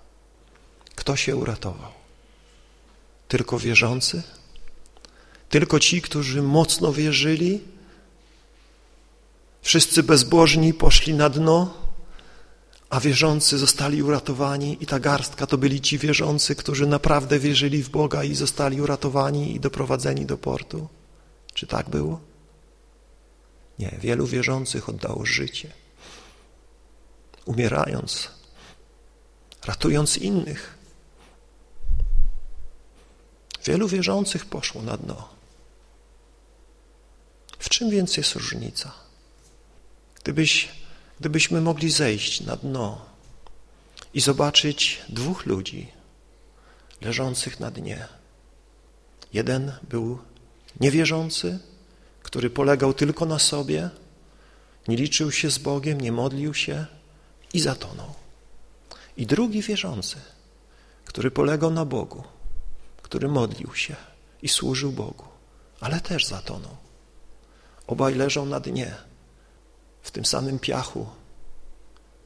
Kto 0.96 1.15
się 1.15 1.36
uratował? 1.36 1.91
Tylko 3.27 3.60
wierzący? 3.60 4.24
Tylko 5.50 5.79
ci, 5.79 6.01
którzy 6.01 6.41
mocno 6.41 6.93
wierzyli? 6.93 7.62
Wszyscy 9.62 10.03
bezbożni 10.03 10.74
poszli 10.74 11.13
na 11.13 11.29
dno, 11.29 11.74
a 12.89 13.00
wierzący 13.00 13.58
zostali 13.58 14.03
uratowani 14.03 14.77
i 14.79 14.86
ta 14.86 15.00
garstka 15.00 15.48
to 15.48 15.58
byli 15.58 15.81
ci 15.81 15.98
wierzący, 15.98 16.55
którzy 16.55 16.88
naprawdę 16.88 17.39
wierzyli 17.39 17.84
w 17.84 17.89
Boga 17.89 18.24
i 18.24 18.36
zostali 18.36 18.81
uratowani 18.81 19.55
i 19.55 19.60
doprowadzeni 19.60 20.25
do 20.25 20.38
portu. 20.38 20.88
Czy 21.53 21.67
tak 21.67 21.89
było? 21.89 22.19
Nie, 23.79 23.98
wielu 24.01 24.27
wierzących 24.27 24.89
oddało 24.89 25.25
życie, 25.25 25.72
umierając, 27.46 28.31
ratując 29.65 30.17
innych. 30.17 30.77
Wielu 33.65 33.88
wierzących 33.88 34.46
poszło 34.46 34.81
na 34.81 34.98
dno. 34.98 35.29
W 37.60 37.69
czym 37.69 37.89
więc 37.89 38.17
jest 38.17 38.36
różnica? 38.36 38.91
Gdybyś, 40.24 40.78
gdybyśmy 41.19 41.61
mogli 41.61 41.91
zejść 41.91 42.41
na 42.41 42.55
dno 42.55 43.05
i 44.13 44.21
zobaczyć 44.21 45.01
dwóch 45.09 45.45
ludzi 45.45 45.88
leżących 47.01 47.59
na 47.59 47.71
dnie. 47.71 48.07
Jeden 49.33 49.73
był 49.89 50.19
niewierzący, 50.79 51.59
który 52.23 52.49
polegał 52.49 52.93
tylko 52.93 53.25
na 53.25 53.39
sobie, 53.39 53.89
nie 54.88 54.97
liczył 54.97 55.31
się 55.31 55.51
z 55.51 55.57
Bogiem, 55.57 56.01
nie 56.01 56.11
modlił 56.11 56.53
się 56.53 56.85
i 57.53 57.59
zatonął. 57.59 58.13
I 59.17 59.25
drugi 59.25 59.61
wierzący, 59.61 60.17
który 61.05 61.31
polegał 61.31 61.71
na 61.71 61.85
Bogu, 61.85 62.23
który 63.01 63.27
modlił 63.27 63.75
się 63.75 63.95
i 64.41 64.49
służył 64.49 64.91
Bogu, 64.91 65.25
ale 65.79 66.01
też 66.01 66.25
zatonął. 66.25 66.77
Obaj 67.88 68.15
leżą 68.15 68.45
na 68.45 68.59
dnie, 68.59 69.08
w 70.01 70.11
tym 70.11 70.25
samym 70.25 70.59
piachu. 70.59 71.09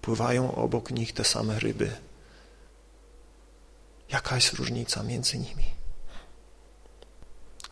Pływają 0.02 0.56
obok 0.56 0.92
nich 0.92 1.14
te 1.14 1.24
same 1.24 1.60
ryby. 1.60 1.98
Jaka 4.10 4.36
jest 4.36 4.54
różnica 4.54 5.04
między 5.04 5.38
nimi? 5.38 5.66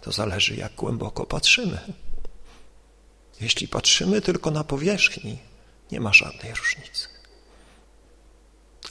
To 0.02 0.12
zależy, 0.12 0.56
jak 0.56 0.76
głęboko 0.76 1.26
patrzymy. 1.26 1.94
Jeśli 3.42 3.68
patrzymy 3.68 4.22
tylko 4.22 4.52
na 4.52 4.64
powierzchni, 4.64 5.40
nie 5.92 6.00
ma 6.00 6.14
żadnej 6.14 6.54
różnicy. 6.54 7.08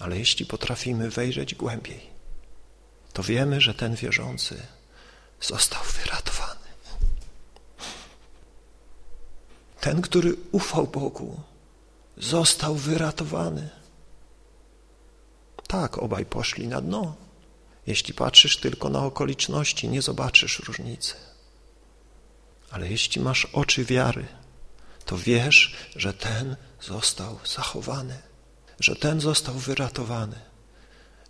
Ale 0.00 0.18
jeśli 0.18 0.46
potrafimy 0.46 1.10
wejrzeć 1.10 1.54
głębiej, 1.54 2.10
to 3.12 3.22
wiemy, 3.22 3.60
że 3.60 3.74
ten 3.74 3.94
wierzący 3.94 4.62
został 5.40 5.82
wyratowany. 5.84 6.49
Ten, 9.80 10.02
który 10.02 10.36
ufał 10.52 10.86
Bogu, 10.86 11.40
został 12.16 12.74
wyratowany. 12.74 13.70
Tak, 15.66 15.98
obaj 15.98 16.26
poszli 16.26 16.68
na 16.68 16.80
dno. 16.80 17.14
Jeśli 17.86 18.14
patrzysz 18.14 18.56
tylko 18.56 18.88
na 18.88 19.04
okoliczności, 19.04 19.88
nie 19.88 20.02
zobaczysz 20.02 20.58
różnicy. 20.58 21.14
Ale 22.70 22.90
jeśli 22.90 23.22
masz 23.22 23.44
oczy 23.44 23.84
wiary, 23.84 24.26
to 25.04 25.18
wiesz, 25.18 25.76
że 25.96 26.14
ten 26.14 26.56
został 26.80 27.38
zachowany, 27.44 28.18
że 28.80 28.96
ten 28.96 29.20
został 29.20 29.54
wyratowany, 29.54 30.40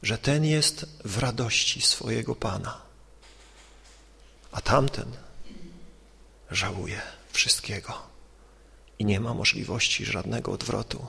że 0.02 0.18
ten 0.18 0.44
jest 0.44 0.86
w 1.04 1.18
radości 1.18 1.82
swojego 1.82 2.34
Pana, 2.34 2.82
a 4.52 4.60
tamten 4.60 5.12
żałuje 6.50 7.00
wszystkiego 7.32 8.09
i 9.00 9.04
nie 9.04 9.20
ma 9.20 9.34
możliwości 9.34 10.04
żadnego 10.04 10.52
odwrotu 10.52 11.06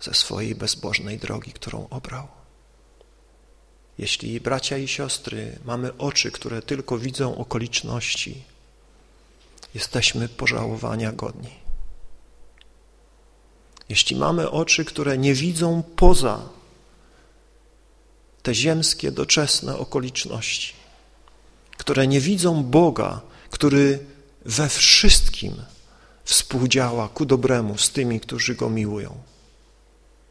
ze 0.00 0.14
swojej 0.14 0.54
bezbożnej 0.54 1.18
drogi, 1.18 1.52
którą 1.52 1.88
obrał. 1.88 2.28
Jeśli 3.98 4.40
bracia 4.40 4.78
i 4.78 4.88
siostry 4.88 5.58
mamy 5.64 5.96
oczy, 5.96 6.30
które 6.30 6.62
tylko 6.62 6.98
widzą 6.98 7.36
okoliczności, 7.36 8.42
jesteśmy 9.74 10.28
pożałowania 10.28 11.12
godni. 11.12 11.50
Jeśli 13.88 14.16
mamy 14.16 14.50
oczy, 14.50 14.84
które 14.84 15.18
nie 15.18 15.34
widzą 15.34 15.82
poza 15.96 16.48
te 18.42 18.54
ziemskie, 18.54 19.12
doczesne 19.12 19.78
okoliczności, 19.78 20.72
które 21.76 22.06
nie 22.06 22.20
widzą 22.20 22.62
Boga, 22.62 23.20
który 23.50 24.06
we 24.44 24.68
wszystkim 24.68 25.62
współdziała 26.24 27.08
ku 27.08 27.24
dobremu 27.24 27.78
z 27.78 27.90
tymi, 27.90 28.20
którzy 28.20 28.54
Go 28.54 28.70
miłują. 28.70 29.14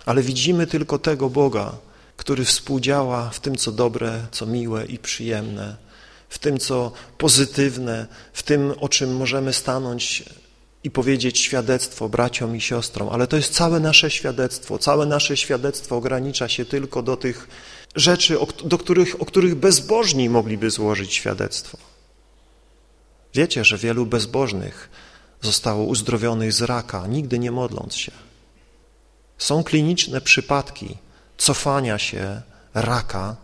Ale 0.06 0.22
widzimy 0.22 0.68
tylko 0.68 1.00
tego 1.00 1.30
Boga, 1.30 1.78
który 2.18 2.46
współdziała 2.46 3.30
w 3.30 3.40
tym, 3.40 3.56
co 3.56 3.72
dobre, 3.72 4.26
co 4.32 4.46
miłe 4.46 4.86
i 4.86 4.98
przyjemne, 4.98 5.78
w 6.30 6.40
tym, 6.40 6.60
co 6.60 6.92
pozytywne, 7.18 8.08
w 8.34 8.44
tym, 8.44 8.74
o 8.80 8.90
czym 8.90 9.16
możemy 9.16 9.54
stanąć 9.54 10.24
i 10.84 10.92
powiedzieć 10.92 11.40
świadectwo 11.40 12.10
braciom 12.10 12.56
i 12.56 12.62
siostrom, 12.62 13.10
ale 13.10 13.28
to 13.28 13.38
jest 13.38 13.54
całe 13.54 13.80
nasze 13.80 14.12
świadectwo. 14.12 14.80
Całe 14.80 15.06
nasze 15.06 15.38
świadectwo 15.38 15.98
ogranicza 15.98 16.48
się 16.50 16.66
tylko 16.66 17.02
do 17.02 17.18
tych 17.18 17.48
rzeczy, 17.96 18.38
do 18.66 18.78
których, 18.78 19.22
o 19.22 19.26
których 19.26 19.56
bezbożni 19.56 20.30
mogliby 20.30 20.70
złożyć 20.70 21.14
świadectwo. 21.14 21.78
Wiecie, 23.34 23.66
że 23.66 23.78
wielu 23.78 24.06
bezbożnych 24.06 24.90
zostało 25.42 25.84
uzdrowionych 25.84 26.54
z 26.54 26.62
raka, 26.62 27.08
nigdy 27.08 27.40
nie 27.40 27.52
modląc 27.52 27.96
się. 27.96 28.12
Są 29.38 29.64
kliniczne 29.64 30.22
przypadki 30.22 30.98
cofania 31.38 31.98
się 31.98 32.42
raka 32.74 33.36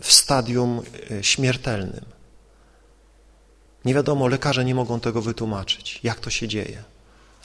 w 0.00 0.12
stadium 0.12 0.82
e, 1.10 1.24
śmiertelnym. 1.24 2.04
Nie 3.84 3.94
wiadomo, 3.94 4.28
lekarze 4.28 4.64
nie 4.64 4.74
mogą 4.74 5.00
tego 5.00 5.22
wytłumaczyć, 5.22 6.00
jak 6.02 6.20
to 6.20 6.30
się 6.30 6.48
dzieje, 6.48 6.82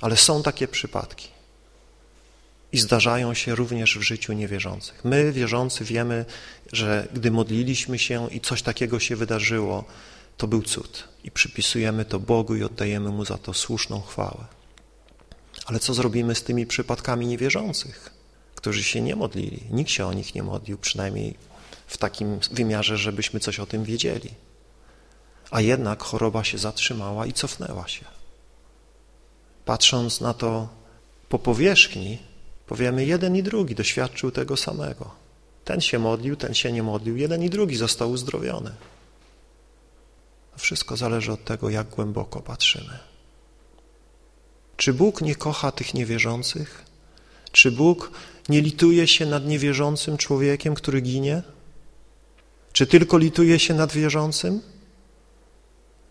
ale 0.02 0.18
są 0.18 0.44
takie 0.44 0.68
przypadki. 0.68 1.28
I 2.72 2.80
zdarzają 2.80 3.34
się 3.34 3.56
również 3.56 3.98
w 3.98 4.02
życiu 4.02 4.34
niewierzących. 4.34 5.06
My, 5.06 5.32
wierzący, 5.32 5.86
wiemy, 5.86 6.26
że 6.72 7.08
gdy 7.14 7.32
modliliśmy 7.32 8.00
się 8.00 8.30
i 8.32 8.42
coś 8.42 8.62
takiego 8.62 9.00
się 9.00 9.16
wydarzyło, 9.16 9.84
to 10.40 10.48
był 10.48 10.62
cud. 10.64 11.08
I 11.24 11.32
przypisujemy 11.32 12.06
to 12.06 12.20
Bogu 12.20 12.56
i 12.56 12.64
oddajemy 12.64 13.10
Mu 13.10 13.26
za 13.26 13.38
to 13.38 13.54
słuszną 13.54 14.02
chwałę. 14.02 14.46
Ale 15.66 15.80
co 15.80 15.94
zrobimy 15.94 16.36
z 16.36 16.44
tymi 16.44 16.66
przypadkami 16.66 17.28
niewierzących, 17.28 18.14
którzy 18.56 18.84
się 18.84 19.02
nie 19.02 19.16
modlili? 19.16 19.64
Nikt 19.72 19.92
się 19.92 20.06
o 20.06 20.14
nich 20.14 20.36
nie 20.36 20.44
modlił, 20.44 20.78
przynajmniej 20.78 21.36
w 21.88 21.98
takim 21.98 22.40
wymiarze, 22.52 22.98
żebyśmy 22.98 23.40
coś 23.40 23.60
o 23.60 23.66
tym 23.66 23.84
wiedzieli. 23.84 24.30
A 25.52 25.62
jednak 25.62 26.04
choroba 26.04 26.44
się 26.44 26.58
zatrzymała 26.58 27.26
i 27.26 27.34
cofnęła 27.34 27.88
się. 27.88 28.06
Patrząc 29.66 30.22
na 30.22 30.34
to 30.34 30.70
po 31.30 31.40
powierzchni, 31.40 32.18
powiemy, 32.68 33.06
jeden 33.06 33.36
i 33.36 33.44
drugi 33.44 33.76
doświadczył 33.76 34.32
tego 34.32 34.58
samego. 34.58 35.12
Ten 35.66 35.82
się 35.82 36.00
modlił, 36.00 36.36
ten 36.36 36.54
się 36.54 36.72
nie 36.72 36.84
modlił, 36.84 37.18
jeden 37.18 37.44
i 37.44 37.50
drugi 37.50 37.76
został 37.76 38.12
uzdrowiony. 38.12 38.72
Wszystko 40.60 40.98
zależy 40.98 41.32
od 41.32 41.44
tego, 41.46 41.70
jak 41.70 41.90
głęboko 41.90 42.42
patrzymy. 42.42 43.00
Czy 44.78 44.94
Bóg 44.94 45.22
nie 45.22 45.36
kocha 45.36 45.72
tych 45.72 45.94
niewierzących? 45.94 46.86
Czy 47.52 47.72
Bóg 47.72 48.12
nie 48.50 48.62
lituje 48.62 49.08
się 49.08 49.26
nad 49.26 49.46
niewierzącym 49.46 50.18
człowiekiem, 50.18 50.76
który 50.76 51.02
ginie? 51.02 51.44
Czy 52.74 52.88
tylko 52.88 53.18
lituje 53.18 53.60
się 53.60 53.74
nad 53.74 53.92
wierzącym? 53.92 54.62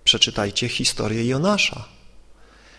Przeczytajcie 0.05 0.69
historię 0.69 1.25
Jonasza. 1.27 1.85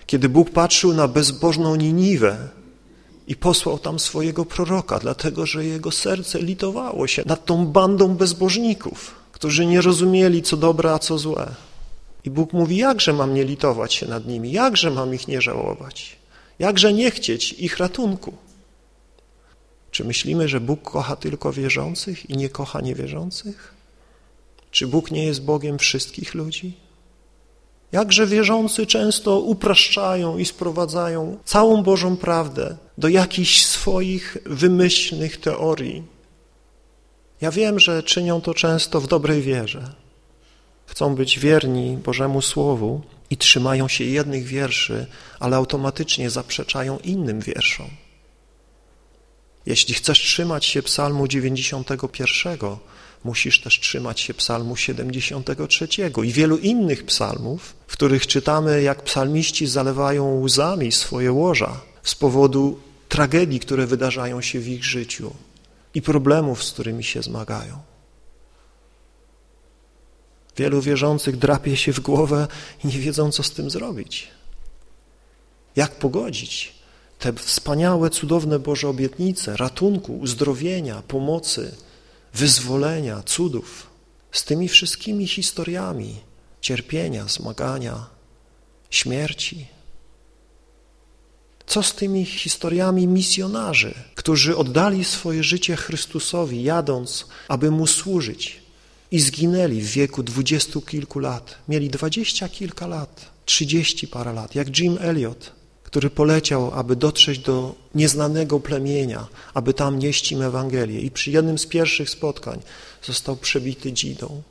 Kiedy 0.05 0.29
Bóg 0.29 0.49
patrzył 0.49 0.93
na 0.93 1.07
bezbożną 1.07 1.75
Niniwę 1.75 2.49
i 3.27 3.35
posłał 3.35 3.79
tam 3.79 3.99
swojego 3.99 4.45
proroka, 4.45 4.99
dlatego 4.99 5.45
że 5.45 5.65
jego 5.65 5.91
serce 5.91 6.39
litowało 6.39 7.07
się 7.07 7.23
nad 7.25 7.45
tą 7.45 7.65
bandą 7.65 8.15
bezbożników, 8.15 9.18
którzy 9.39 9.65
nie 9.65 9.81
rozumieli, 9.81 10.43
co 10.43 10.57
dobre, 10.57 10.93
a 10.93 10.99
co 10.99 11.17
złe. 11.17 11.55
I 12.23 12.29
Bóg 12.29 12.53
mówi, 12.53 12.77
jakże 12.77 13.13
mam 13.13 13.33
nie 13.33 13.43
litować 13.43 13.93
się 13.93 14.07
nad 14.07 14.27
nimi, 14.27 14.51
jakże 14.51 14.91
mam 14.91 15.15
ich 15.15 15.27
nie 15.27 15.41
żałować, 15.41 16.15
jakże 16.59 16.93
nie 16.93 17.11
chcieć 17.11 17.53
ich 17.53 17.77
ratunku. 17.77 18.33
Czy 19.91 20.03
myślimy, 20.03 20.47
że 20.47 20.59
Bóg 20.59 20.81
kocha 20.91 21.15
tylko 21.15 21.53
wierzących 21.53 22.29
i 22.29 22.37
nie 22.37 22.49
kocha 22.49 22.81
niewierzących? 22.81 23.73
Czy 24.71 24.87
Bóg 24.87 25.11
nie 25.11 25.25
jest 25.25 25.43
Bogiem 25.43 25.79
wszystkich 25.79 26.33
ludzi? 26.33 26.73
Jakże 27.91 28.27
wierzący 28.27 28.85
często 28.85 29.39
upraszczają 29.39 30.37
i 30.37 30.45
sprowadzają 30.45 31.37
całą 31.45 31.83
Bożą 31.83 32.17
prawdę 32.17 32.77
do 32.97 33.07
jakichś 33.07 33.65
swoich 33.65 34.37
wymyślnych 34.45 35.37
teorii. 35.37 36.18
Ja 37.41 37.51
wiem, 37.51 37.79
że 37.79 38.03
czynią 38.03 38.41
to 38.41 38.53
często 38.53 39.01
w 39.01 39.07
dobrej 39.07 39.41
wierze. 39.41 39.93
Chcą 40.85 41.15
być 41.15 41.39
wierni 41.39 41.97
Bożemu 41.97 42.41
Słowu 42.41 43.01
i 43.29 43.37
trzymają 43.37 43.87
się 43.87 44.03
jednych 44.03 44.43
wierszy, 44.43 45.05
ale 45.39 45.57
automatycznie 45.57 46.29
zaprzeczają 46.29 46.99
innym 46.99 47.39
wierszom. 47.39 47.89
Jeśli 49.65 49.93
chcesz 49.93 50.19
trzymać 50.19 50.65
się 50.65 50.83
psalmu 50.83 51.27
91, 51.27 52.57
musisz 53.23 53.61
też 53.61 53.79
trzymać 53.79 54.19
się 54.19 54.33
psalmu 54.33 54.75
73 54.75 55.87
i 56.23 56.31
wielu 56.31 56.57
innych 56.57 57.05
psalmów, 57.05 57.75
w 57.87 57.93
których 57.93 58.27
czytamy, 58.27 58.81
jak 58.81 59.03
psalmiści 59.03 59.67
zalewają 59.67 60.41
łzami 60.41 60.91
swoje 60.91 61.31
łoża 61.31 61.81
z 62.03 62.15
powodu 62.15 62.79
tragedii, 63.09 63.59
które 63.59 63.87
wydarzają 63.87 64.41
się 64.41 64.59
w 64.59 64.67
ich 64.67 64.85
życiu 64.85 65.33
i 65.93 66.01
problemów, 66.01 66.63
z 66.63 66.71
którymi 66.71 67.03
się 67.03 67.23
zmagają. 67.23 67.79
Wielu 70.57 70.81
wierzących 70.81 71.37
drapie 71.37 71.77
się 71.77 71.93
w 71.93 71.99
głowę 71.99 72.47
i 72.83 72.87
nie 72.87 72.99
wiedzą, 72.99 73.31
co 73.31 73.43
z 73.43 73.51
tym 73.51 73.69
zrobić. 73.69 74.27
Jak 75.75 75.95
pogodzić 75.95 76.75
te 77.19 77.33
wspaniałe, 77.33 78.09
cudowne 78.09 78.59
Boże 78.59 78.89
obietnice 78.89 79.57
ratunku, 79.57 80.17
uzdrowienia, 80.17 81.01
pomocy, 81.07 81.75
wyzwolenia, 82.33 83.23
cudów, 83.23 83.87
z 84.31 84.43
tymi 84.43 84.69
wszystkimi 84.69 85.27
historiami 85.27 86.19
cierpienia, 86.61 87.27
zmagania, 87.27 88.07
śmierci. 88.89 89.67
Co 91.69 91.83
z 91.83 91.93
tymi 91.93 92.25
historiami 92.25 93.07
misjonarzy, 93.07 93.93
którzy 94.15 94.57
oddali 94.57 95.05
swoje 95.05 95.43
życie 95.43 95.75
Chrystusowi, 95.75 96.63
jadąc, 96.63 97.25
aby 97.47 97.71
Mu 97.71 97.87
służyć 97.87 98.61
i 99.11 99.19
zginęli 99.19 99.81
w 99.81 99.91
wieku 99.91 100.23
dwudziestu 100.23 100.81
kilku 100.81 101.19
lat, 101.19 101.57
mieli 101.67 101.89
dwadzieścia 101.89 102.49
kilka 102.49 102.87
lat, 102.87 103.31
trzydzieści 103.45 104.07
parę 104.07 104.33
lat, 104.33 104.55
jak 104.55 104.79
Jim 104.79 104.97
Elliot, 105.01 105.51
który 105.83 106.09
poleciał, 106.09 106.71
aby 106.73 106.95
dotrzeć 106.95 107.39
do 107.39 107.75
nieznanego 107.95 108.59
plemienia, 108.59 109.27
aby 109.53 109.73
tam 109.73 109.99
nieść 109.99 110.31
im 110.31 110.41
Ewangelię 110.41 111.01
i 111.01 111.11
przy 111.11 111.31
jednym 111.31 111.59
z 111.59 111.65
pierwszych 111.65 112.09
spotkań 112.09 112.59
został 113.03 113.35
przebity 113.37 113.93
dzidą 113.93 114.41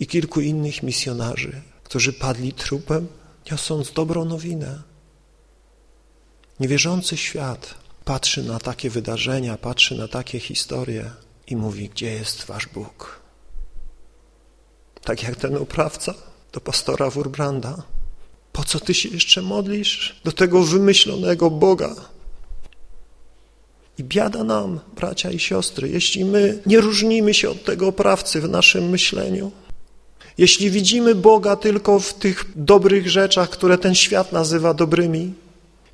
i 0.00 0.06
kilku 0.06 0.40
innych 0.40 0.82
misjonarzy, 0.82 1.60
którzy 1.84 2.12
padli 2.12 2.52
trupem, 2.52 3.06
niosąc 3.50 3.92
dobrą 3.92 4.24
nowinę. 4.24 4.97
Niewierzący 6.60 7.16
świat 7.16 7.74
patrzy 8.04 8.42
na 8.42 8.58
takie 8.58 8.90
wydarzenia, 8.90 9.56
patrzy 9.56 9.94
na 9.98 10.08
takie 10.08 10.40
historie 10.40 11.10
i 11.46 11.56
mówi, 11.56 11.88
gdzie 11.88 12.10
jest 12.10 12.44
wasz 12.44 12.66
Bóg? 12.66 13.20
Tak 15.02 15.22
jak 15.22 15.36
ten 15.36 15.56
oprawca 15.56 16.14
do 16.52 16.60
pastora 16.60 17.10
Wurbranda. 17.10 17.82
Po 18.52 18.64
co 18.64 18.80
ty 18.80 18.94
się 18.94 19.08
jeszcze 19.08 19.42
modlisz 19.42 20.20
do 20.24 20.32
tego 20.32 20.62
wymyślonego 20.62 21.50
Boga? 21.50 21.94
I 23.98 24.04
biada 24.04 24.44
nam, 24.44 24.80
bracia 24.96 25.30
i 25.30 25.38
siostry, 25.38 25.88
jeśli 25.88 26.24
my 26.24 26.62
nie 26.66 26.80
różnimy 26.80 27.34
się 27.34 27.50
od 27.50 27.64
tego 27.64 27.88
oprawcy 27.88 28.40
w 28.40 28.48
naszym 28.48 28.88
myśleniu, 28.88 29.52
jeśli 30.38 30.70
widzimy 30.70 31.14
Boga 31.14 31.56
tylko 31.56 32.00
w 32.00 32.14
tych 32.14 32.44
dobrych 32.56 33.10
rzeczach, 33.10 33.50
które 33.50 33.78
ten 33.78 33.94
świat 33.94 34.32
nazywa 34.32 34.74
dobrymi, 34.74 35.34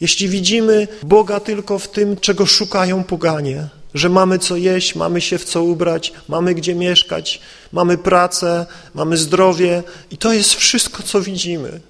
jeśli 0.01 0.29
widzimy 0.29 0.89
Boga 1.03 1.41
tylko 1.41 1.79
w 1.79 1.89
tym, 1.89 2.17
czego 2.17 2.47
szukają 2.47 3.05
poganie, 3.05 3.69
że 3.95 4.09
mamy 4.09 4.39
co 4.39 4.57
jeść, 4.57 4.95
mamy 4.95 5.21
się 5.21 5.39
w 5.39 5.45
co 5.45 5.63
ubrać, 5.63 6.13
mamy 6.29 6.55
gdzie 6.55 6.75
mieszkać, 6.75 7.41
mamy 7.73 7.99
pracę, 7.99 8.67
mamy 8.95 9.17
zdrowie 9.17 9.83
i 10.11 10.17
to 10.17 10.33
jest 10.33 10.55
wszystko, 10.55 11.03
co 11.03 11.23
widzimy. 11.23 11.81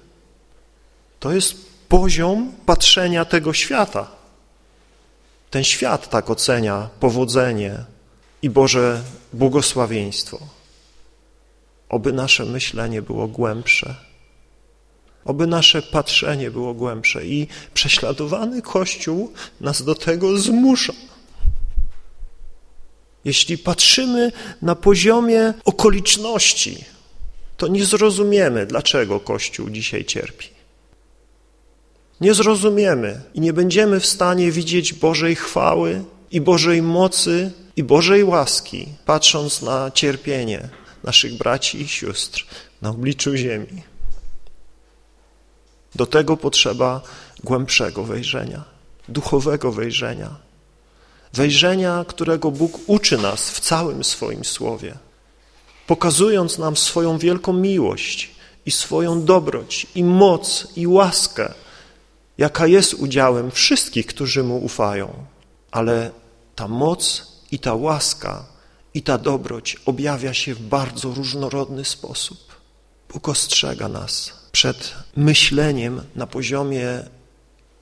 To 1.19 1.31
jest 1.31 1.55
poziom 1.89 2.51
patrzenia 2.65 3.25
tego 3.25 3.53
świata. 3.53 4.07
Ten 5.49 5.63
świat 5.63 6.09
tak 6.09 6.29
ocenia 6.29 6.89
powodzenie 6.99 7.77
i 8.41 8.49
Boże 8.49 9.01
błogosławieństwo. 9.33 10.39
Oby 11.89 12.13
nasze 12.13 12.45
myślenie 12.45 13.01
było 13.01 13.27
głębsze, 13.27 13.95
oby 15.25 15.47
nasze 15.47 15.81
patrzenie 15.81 16.51
było 16.51 16.73
głębsze 16.73 17.25
i 17.25 17.47
prześladowany 17.73 18.61
Kościół 18.61 19.33
nas 19.61 19.83
do 19.83 19.95
tego 19.95 20.37
zmusza. 20.37 20.93
Jeśli 23.25 23.57
patrzymy 23.57 24.31
na 24.61 24.75
poziomie 24.75 25.53
okoliczności, 25.65 26.85
to 27.57 27.67
nie 27.67 27.85
zrozumiemy, 27.85 28.65
dlaczego 28.65 29.19
Kościół 29.19 29.69
dzisiaj 29.69 30.05
cierpi. 30.05 30.47
Nie 32.21 32.33
zrozumiemy 32.33 33.21
i 33.33 33.41
nie 33.41 33.53
będziemy 33.53 33.99
w 33.99 34.05
stanie 34.05 34.51
widzieć 34.51 34.93
Bożej 34.93 35.35
chwały 35.35 36.03
i 36.31 36.41
Bożej 36.41 36.81
mocy 36.81 37.51
i 37.75 37.83
Bożej 37.83 38.23
łaski, 38.23 38.85
patrząc 39.05 39.61
na 39.61 39.91
cierpienie 39.91 40.69
naszych 41.03 41.37
braci 41.37 41.81
i 41.81 41.87
sióstr 41.87 42.45
na 42.81 42.89
obliczu 42.89 43.35
ziemi. 43.35 43.94
Do 45.95 46.05
tego 46.05 46.37
potrzeba 46.37 47.01
głębszego 47.43 48.03
wejrzenia, 48.03 48.63
duchowego 49.09 49.71
wejrzenia, 49.71 50.35
wejrzenia, 51.33 52.05
którego 52.07 52.51
Bóg 52.51 52.79
uczy 52.87 53.17
nas 53.17 53.49
w 53.49 53.59
całym 53.59 54.03
swoim 54.03 54.45
słowie, 54.45 54.97
pokazując 55.87 56.57
nam 56.57 56.77
swoją 56.77 57.17
wielką 57.17 57.53
miłość 57.53 58.31
i 58.65 58.71
swoją 58.71 59.25
dobroć 59.25 59.87
i 59.95 60.03
moc 60.03 60.67
i 60.75 60.87
łaskę, 60.87 61.53
jaka 62.37 62.67
jest 62.67 62.93
udziałem 62.93 63.51
wszystkich, 63.51 64.05
którzy 64.05 64.43
Mu 64.43 64.57
ufają. 64.57 65.13
Ale 65.71 66.11
ta 66.55 66.67
moc 66.67 67.27
i 67.51 67.59
ta 67.59 67.73
łaska 67.73 68.45
i 68.93 69.01
ta 69.01 69.17
dobroć 69.17 69.77
objawia 69.85 70.33
się 70.33 70.53
w 70.55 70.61
bardzo 70.61 71.13
różnorodny 71.13 71.85
sposób. 71.85 72.37
Bóg 73.13 73.29
ostrzega 73.29 73.87
nas 73.87 74.44
przed 74.55 74.93
myśleniem 75.15 76.01
na 76.15 76.27
poziomie, 76.27 77.03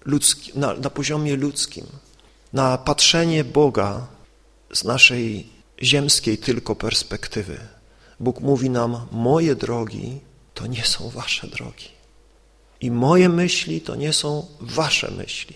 ludzki, 0.06 0.52
na, 0.56 0.74
na 0.74 0.90
poziomie 0.90 1.36
ludzkim, 1.36 1.86
na 2.54 2.78
patrzenie 2.78 3.44
Boga 3.44 4.08
z 4.74 4.84
naszej 4.84 5.50
ziemskiej 5.84 6.38
tylko 6.38 6.76
perspektywy. 6.76 7.60
Bóg 8.20 8.40
mówi 8.42 8.70
nam, 8.70 9.08
moje 9.12 9.56
drogi 9.56 10.20
to 10.54 10.68
nie 10.68 10.86
są 10.86 11.10
wasze 11.10 11.48
drogi. 11.48 11.90
I 12.82 12.92
moje 12.92 13.30
myśli 13.30 13.82
to 13.82 13.96
nie 13.96 14.14
są 14.14 14.46
wasze 14.62 15.12
myśli. 15.12 15.56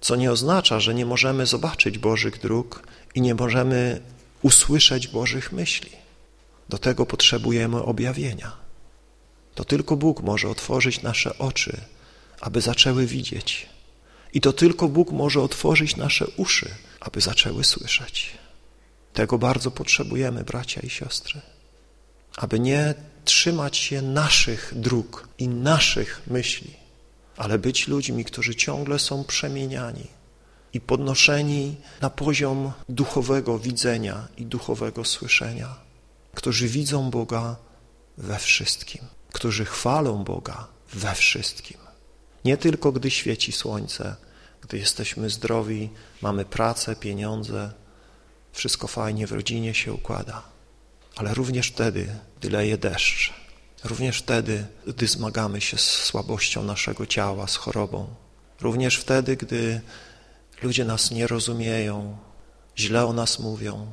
Co 0.00 0.16
nie 0.16 0.32
oznacza, 0.32 0.80
że 0.80 0.94
nie 0.94 1.06
możemy 1.06 1.46
zobaczyć 1.46 1.98
Bożych 1.98 2.40
dróg 2.40 2.82
i 3.14 3.20
nie 3.20 3.34
możemy 3.34 4.00
usłyszeć 4.42 5.08
Bożych 5.08 5.52
myśli. 5.52 5.90
Do 6.68 6.78
tego 6.78 7.06
potrzebujemy 7.06 7.82
objawienia. 7.82 8.69
To 9.54 9.64
tylko 9.64 9.96
Bóg 9.96 10.22
może 10.22 10.48
otworzyć 10.48 11.02
nasze 11.02 11.38
oczy, 11.38 11.80
aby 12.40 12.60
zaczęły 12.60 13.06
widzieć. 13.06 13.68
I 14.32 14.40
to 14.40 14.52
tylko 14.52 14.88
Bóg 14.88 15.10
może 15.10 15.42
otworzyć 15.42 15.96
nasze 15.96 16.26
uszy, 16.36 16.70
aby 17.00 17.20
zaczęły 17.20 17.64
słyszeć. 17.64 18.38
Tego 19.12 19.38
bardzo 19.38 19.70
potrzebujemy, 19.70 20.44
bracia 20.44 20.80
i 20.80 20.90
siostry. 20.90 21.40
Aby 22.36 22.60
nie 22.60 22.94
trzymać 23.24 23.76
się 23.76 24.02
naszych 24.02 24.72
dróg 24.76 25.28
i 25.38 25.48
naszych 25.48 26.22
myśli, 26.26 26.70
ale 27.36 27.58
być 27.58 27.88
ludźmi, 27.88 28.24
którzy 28.24 28.54
ciągle 28.54 28.98
są 28.98 29.24
przemieniani 29.24 30.06
i 30.72 30.80
podnoszeni 30.80 31.76
na 32.00 32.10
poziom 32.10 32.72
duchowego 32.88 33.58
widzenia 33.58 34.28
i 34.36 34.46
duchowego 34.46 35.04
słyszenia, 35.04 35.74
którzy 36.34 36.68
widzą 36.68 37.10
Boga 37.10 37.56
we 38.18 38.38
wszystkim, 38.38 39.04
którzy 39.32 39.64
chwalą 39.64 40.24
Boga 40.24 40.66
we 40.92 41.14
wszystkim. 41.14 41.78
Nie 42.44 42.56
tylko 42.56 42.92
gdy 42.92 43.10
świeci 43.10 43.52
słońce, 43.52 44.16
gdy 44.62 44.78
jesteśmy 44.78 45.30
zdrowi, 45.30 45.90
mamy 46.22 46.44
pracę, 46.44 46.96
pieniądze, 46.96 47.72
wszystko 48.52 48.86
fajnie 48.86 49.26
w 49.26 49.32
rodzinie 49.32 49.74
się 49.74 49.92
układa, 49.92 50.42
ale 51.16 51.34
również 51.34 51.68
wtedy, 51.68 52.16
gdy 52.40 52.50
leje 52.50 52.78
deszcz, 52.78 53.32
również 53.84 54.18
wtedy, 54.18 54.66
gdy 54.86 55.06
zmagamy 55.06 55.60
się 55.60 55.78
z 55.78 55.90
słabością 55.90 56.64
naszego 56.64 57.06
ciała, 57.06 57.46
z 57.46 57.56
chorobą, 57.56 58.14
również 58.60 58.96
wtedy, 58.96 59.36
gdy 59.36 59.80
ludzie 60.62 60.84
nas 60.84 61.10
nie 61.10 61.26
rozumieją, 61.26 62.18
źle 62.78 63.06
o 63.06 63.12
nas 63.12 63.38
mówią, 63.38 63.92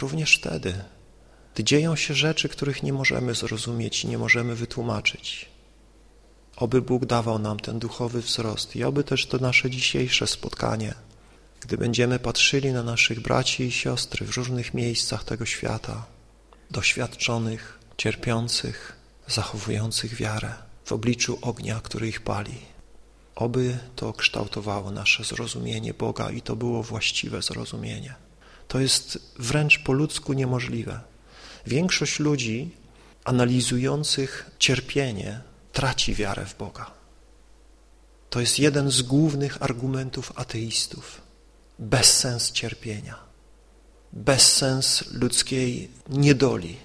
również 0.00 0.36
wtedy, 0.36 0.84
gdy 1.58 1.64
dzieją 1.64 1.96
się 1.96 2.14
rzeczy, 2.14 2.48
których 2.48 2.82
nie 2.82 2.92
możemy 2.92 3.34
zrozumieć 3.34 4.04
i 4.04 4.08
nie 4.08 4.18
możemy 4.18 4.54
wytłumaczyć. 4.54 5.48
Oby 6.56 6.82
Bóg 6.82 7.06
dawał 7.06 7.38
nam 7.38 7.60
ten 7.60 7.78
duchowy 7.78 8.22
wzrost 8.22 8.76
i 8.76 8.84
oby 8.84 9.04
też 9.04 9.26
to 9.26 9.38
nasze 9.38 9.70
dzisiejsze 9.70 10.26
spotkanie, 10.26 10.94
gdy 11.60 11.78
będziemy 11.78 12.18
patrzyli 12.18 12.72
na 12.72 12.82
naszych 12.82 13.20
braci 13.20 13.62
i 13.62 13.72
siostry 13.72 14.26
w 14.26 14.36
różnych 14.36 14.74
miejscach 14.74 15.24
tego 15.24 15.46
świata, 15.46 16.06
doświadczonych, 16.70 17.78
cierpiących, 17.96 18.96
zachowujących 19.26 20.14
wiarę 20.14 20.54
w 20.84 20.92
obliczu 20.92 21.38
ognia, 21.42 21.80
który 21.80 22.08
ich 22.08 22.20
pali. 22.20 22.58
Oby 23.36 23.78
to 23.96 24.12
kształtowało 24.12 24.90
nasze 24.90 25.24
zrozumienie 25.24 25.94
Boga 25.94 26.30
i 26.30 26.42
to 26.42 26.56
było 26.56 26.82
właściwe 26.82 27.42
zrozumienie. 27.42 28.14
To 28.68 28.80
jest 28.80 29.32
wręcz 29.38 29.78
po 29.78 29.92
ludzku 29.92 30.32
niemożliwe. 30.32 31.17
Większość 31.68 32.18
ludzi 32.18 32.70
analizujących 33.24 34.50
cierpienie 34.58 35.40
traci 35.72 36.14
wiarę 36.14 36.46
w 36.46 36.56
Boga. 36.56 36.90
To 38.30 38.40
jest 38.40 38.58
jeden 38.58 38.90
z 38.90 39.02
głównych 39.02 39.62
argumentów 39.62 40.32
ateistów. 40.36 41.20
Bezsens 41.78 42.52
cierpienia 42.52 43.28
bezsens 44.12 45.04
ludzkiej 45.12 45.90
niedoli. 46.08 46.76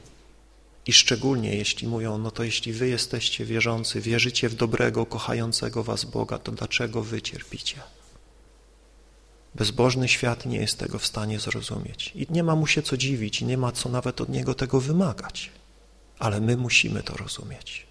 I 0.86 0.94
szczególnie 0.94 1.56
jeśli 1.56 1.88
mówią, 1.88 2.18
no 2.18 2.32
to 2.32 2.44
jeśli 2.44 2.74
wy 2.74 2.88
jesteście 2.88 3.46
wierzący, 3.46 4.02
wierzycie 4.02 4.50
w 4.50 4.56
dobrego, 4.56 5.06
kochającego 5.06 5.84
was 5.84 6.06
Boga, 6.06 6.40
to 6.40 6.52
dlaczego 6.52 7.04
wy 7.04 7.22
cierpicie? 7.22 7.76
Bezbożny 9.56 10.08
świat 10.08 10.46
nie 10.46 10.58
jest 10.58 10.80
tego 10.80 11.00
w 11.00 11.06
stanie 11.06 11.40
zrozumieć 11.40 12.12
i 12.16 12.28
nie 12.30 12.44
ma 12.44 12.56
mu 12.56 12.68
się 12.68 12.82
co 12.82 12.98
dziwić 12.98 13.42
i 13.42 13.46
nie 13.46 13.58
ma 13.58 13.72
co 13.72 13.90
nawet 13.90 14.22
od 14.22 14.30
niego 14.30 14.54
tego 14.56 14.80
wymagać. 14.80 15.52
Ale 16.20 16.42
my 16.42 16.58
musimy 16.58 17.04
to 17.04 17.18
rozumieć 17.18 17.88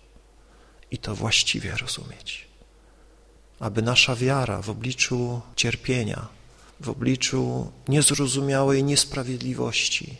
i 0.90 0.98
to 0.98 1.14
właściwie 1.14 1.76
rozumieć. 1.76 2.48
Aby 3.60 3.82
nasza 3.82 4.16
wiara 4.16 4.62
w 4.62 4.70
obliczu 4.70 5.40
cierpienia, 5.56 6.28
w 6.80 6.88
obliczu 6.88 7.72
niezrozumiałej 7.88 8.84
niesprawiedliwości 8.84 10.16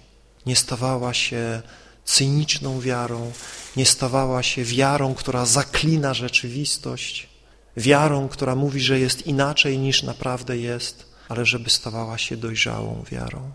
nie 0.47 0.57
stawała 0.57 1.15
się 1.15 1.63
cyniczną 2.05 2.81
wiarą, 2.81 3.33
nie 3.77 3.87
stawała 3.87 4.43
się 4.43 4.65
wiarą, 4.65 5.15
która 5.15 5.47
zaklina 5.47 6.15
rzeczywistość, 6.15 7.29
wiarą, 7.77 8.29
która 8.29 8.55
mówi, 8.55 8.81
że 8.81 9.01
jest 9.01 9.27
inaczej 9.27 9.79
niż 9.79 10.03
naprawdę 10.03 10.59
jest, 10.59 11.12
ale 11.33 11.47
żeby 11.47 11.71
stawała 11.71 12.19
się 12.19 12.37
dojrzałą 12.37 13.05
wiarą. 13.11 13.53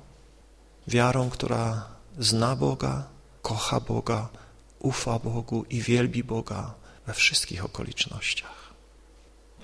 Wiarą, 0.88 1.30
która 1.30 1.86
zna 2.20 2.56
Boga, 2.56 3.04
kocha 3.42 3.80
Boga, 3.80 4.30
ufa 4.80 5.20
Bogu 5.20 5.66
i 5.70 5.82
wielbi 5.82 6.24
Boga 6.24 6.74
we 7.08 7.14
wszystkich 7.14 7.66
okolicznościach. 7.66 8.74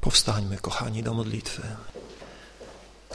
Powstańmy, 0.02 0.58
kochani, 0.58 1.04
do 1.04 1.13
modlitwy. 1.13 1.62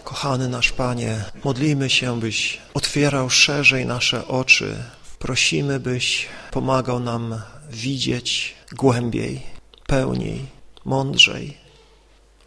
Kochany 0.04 0.48
nasz 0.48 0.72
Panie, 0.72 1.24
modlimy 1.44 1.90
się, 1.90 2.20
byś 2.20 2.60
otwierał 2.74 3.30
szerzej 3.30 3.86
nasze 3.86 4.28
oczy. 4.28 4.84
Prosimy, 5.18 5.80
byś 5.80 6.26
pomagał 6.50 7.00
nam 7.00 7.42
widzieć 7.70 8.54
głębiej, 8.72 9.42
pełniej, 9.86 10.46
mądrzej. 10.84 11.67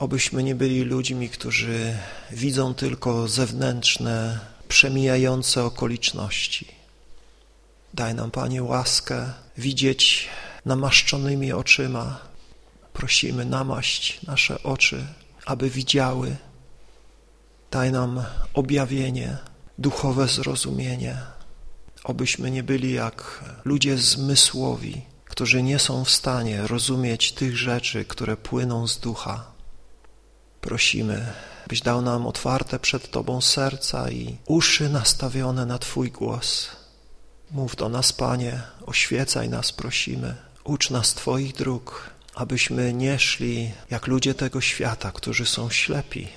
Obyśmy 0.02 0.44
nie 0.44 0.56
byli 0.56 0.82
ludźmi, 0.82 1.30
którzy 1.30 1.98
widzą 2.32 2.74
tylko 2.74 3.28
zewnętrzne, 3.28 4.40
przemijające 4.68 5.64
okoliczności. 5.64 6.68
Daj 7.94 8.16
nam, 8.16 8.32
Panie, 8.32 8.64
łaskę 8.64 9.34
widzieć 9.58 10.30
namaszczonymi 10.66 11.54
oczyma. 11.54 12.20
Prosimy, 12.94 13.46
namaść 13.46 14.22
nasze 14.28 14.64
oczy, 14.64 15.06
aby 15.46 15.70
widziały 15.70 16.36
Daj 17.72 17.92
nam 17.92 18.24
objawienie, 18.54 19.38
duchowe 19.78 20.28
zrozumienie, 20.28 21.18
obyśmy 22.04 22.52
nie 22.52 22.64
byli 22.64 22.94
jak 22.94 23.44
ludzie 23.66 23.98
zmysłowi, 23.98 25.02
którzy 25.26 25.64
nie 25.64 25.80
są 25.80 26.06
w 26.06 26.12
stanie 26.12 26.68
rozumieć 26.68 27.32
tych 27.32 27.58
rzeczy, 27.58 28.06
które 28.06 28.38
płyną 28.38 28.88
z 28.88 29.00
ducha. 29.00 29.51
Prosimy, 30.62 31.34
byś 31.68 31.82
dał 31.82 32.02
nam 32.02 32.28
otwarte 32.28 32.80
przed 32.80 33.12
Tobą 33.12 33.42
serca 33.42 34.12
i 34.12 34.38
uszy 34.46 34.90
nastawione 34.90 35.66
na 35.66 35.78
Twój 35.80 36.12
głos. 36.12 36.70
Mów 37.52 37.76
do 37.76 37.90
nas, 37.90 38.14
Panie, 38.14 38.62
oświecaj 38.86 39.50
nas, 39.50 39.72
prosimy, 39.72 40.36
ucz 40.64 40.90
nas 40.90 41.14
Twoich 41.14 41.54
dróg, 41.56 42.10
abyśmy 42.36 42.94
nie 42.94 43.20
szli 43.20 43.72
jak 43.90 44.08
ludzie 44.08 44.34
tego 44.34 44.62
świata, 44.62 45.12
którzy 45.12 45.46
są 45.46 45.70
ślepi, 45.70 46.28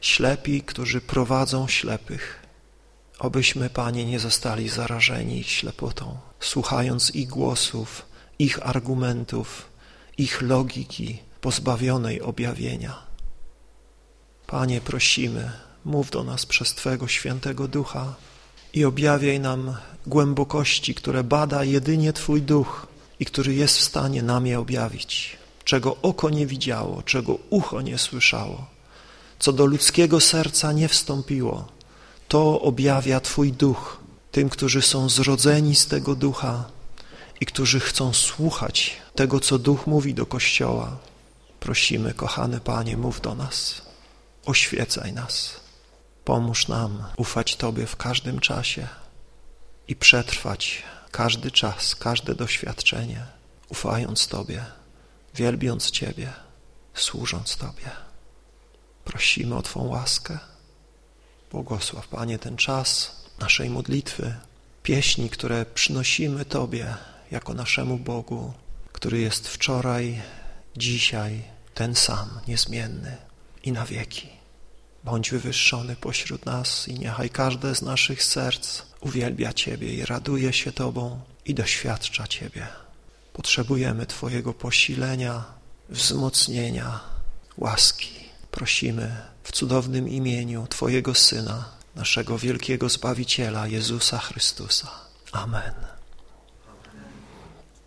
ślepi, 0.00 0.62
którzy 0.62 1.00
prowadzą 1.00 1.68
ślepych. 1.68 2.46
Obyśmy, 3.18 3.70
Panie, 3.70 4.04
nie 4.04 4.20
zostali 4.20 4.68
zarażeni 4.68 5.38
ich 5.38 5.50
ślepotą, 5.50 6.18
słuchając 6.40 7.14
ich 7.14 7.28
głosów, 7.28 8.06
ich 8.38 8.66
argumentów, 8.66 9.68
ich 10.18 10.42
logiki 10.42 11.18
pozbawionej 11.40 12.22
objawienia. 12.22 13.07
Panie, 14.48 14.80
prosimy, 14.80 15.52
mów 15.84 16.10
do 16.10 16.24
nas 16.24 16.46
przez 16.46 16.74
Twego 16.74 17.08
świętego 17.08 17.68
ducha 17.68 18.14
i 18.74 18.84
objawiaj 18.84 19.40
nam 19.40 19.76
głębokości, 20.06 20.94
które 20.94 21.24
bada 21.24 21.64
jedynie 21.64 22.12
Twój 22.12 22.42
duch 22.42 22.86
i 23.20 23.24
który 23.24 23.54
jest 23.54 23.78
w 23.78 23.82
stanie 23.82 24.22
nam 24.22 24.46
je 24.46 24.58
objawić, 24.58 25.36
czego 25.64 25.96
oko 26.02 26.30
nie 26.30 26.46
widziało, 26.46 27.02
czego 27.02 27.38
ucho 27.50 27.80
nie 27.80 27.98
słyszało 27.98 28.78
co 29.38 29.52
do 29.52 29.66
ludzkiego 29.66 30.20
serca 30.20 30.72
nie 30.72 30.88
wstąpiło, 30.88 31.68
to 32.28 32.60
objawia 32.60 33.20
Twój 33.20 33.52
duch 33.52 34.00
tym, 34.32 34.48
którzy 34.48 34.82
są 34.82 35.08
zrodzeni 35.08 35.76
z 35.76 35.86
tego 35.86 36.14
ducha 36.14 36.64
i 37.40 37.46
którzy 37.46 37.80
chcą 37.80 38.14
słuchać 38.14 38.96
tego, 39.14 39.40
co 39.40 39.58
duch 39.58 39.86
mówi 39.86 40.14
do 40.14 40.26
Kościoła. 40.26 40.96
Prosimy, 41.60 42.14
kochany 42.14 42.60
Panie, 42.60 42.96
mów 42.96 43.20
do 43.20 43.34
nas, 43.34 43.82
oświecaj 44.48 45.12
nas, 45.12 45.60
pomóż 46.24 46.68
nam 46.68 47.04
ufać 47.16 47.56
Tobie 47.56 47.86
w 47.86 47.96
każdym 47.96 48.40
czasie 48.40 48.88
i 49.88 49.96
przetrwać 49.96 50.82
każdy 51.10 51.50
czas, 51.50 51.96
każde 51.96 52.34
doświadczenie, 52.34 53.26
ufając 53.68 54.28
Tobie, 54.28 54.64
wielbiąc 55.34 55.90
Ciebie, 55.90 56.32
służąc 56.94 57.56
Tobie. 57.56 57.90
Prosimy 59.04 59.56
o 59.56 59.62
Twą 59.62 59.86
łaskę. 59.86 60.38
Błogosław, 61.50 62.08
Panie, 62.08 62.38
ten 62.38 62.56
czas 62.56 63.16
naszej 63.38 63.70
modlitwy, 63.70 64.34
pieśni, 64.82 65.30
które 65.30 65.66
przynosimy 65.66 66.44
Tobie 66.44 66.94
jako 67.30 67.54
naszemu 67.54 67.98
Bogu, 67.98 68.52
który 68.92 69.20
jest 69.20 69.48
wczoraj, 69.48 70.22
dzisiaj 70.76 71.42
ten 71.74 71.94
sam, 71.94 72.40
niezmienny 72.48 73.16
i 73.62 73.72
na 73.72 73.86
wieki. 73.86 74.37
Bądź 75.04 75.30
wywyższony 75.30 75.96
pośród 75.96 76.46
nas 76.46 76.88
i 76.88 76.94
niechaj 76.94 77.30
każde 77.30 77.74
z 77.74 77.82
naszych 77.82 78.22
serc 78.22 78.82
uwielbia 79.00 79.52
Ciebie 79.52 79.94
i 79.94 80.04
raduje 80.04 80.52
się 80.52 80.72
Tobą 80.72 81.20
i 81.44 81.54
doświadcza 81.54 82.26
Ciebie. 82.26 82.66
Potrzebujemy 83.32 84.06
Twojego 84.06 84.54
posilenia, 84.54 85.44
wzmocnienia, 85.88 87.00
łaski 87.56 88.18
prosimy 88.50 89.16
w 89.42 89.52
cudownym 89.52 90.08
imieniu 90.08 90.66
Twojego 90.66 91.14
Syna, 91.14 91.64
naszego 91.96 92.38
wielkiego 92.38 92.88
Zbawiciela, 92.88 93.66
Jezusa 93.66 94.18
Chrystusa. 94.18 94.90
Amen. 95.32 95.87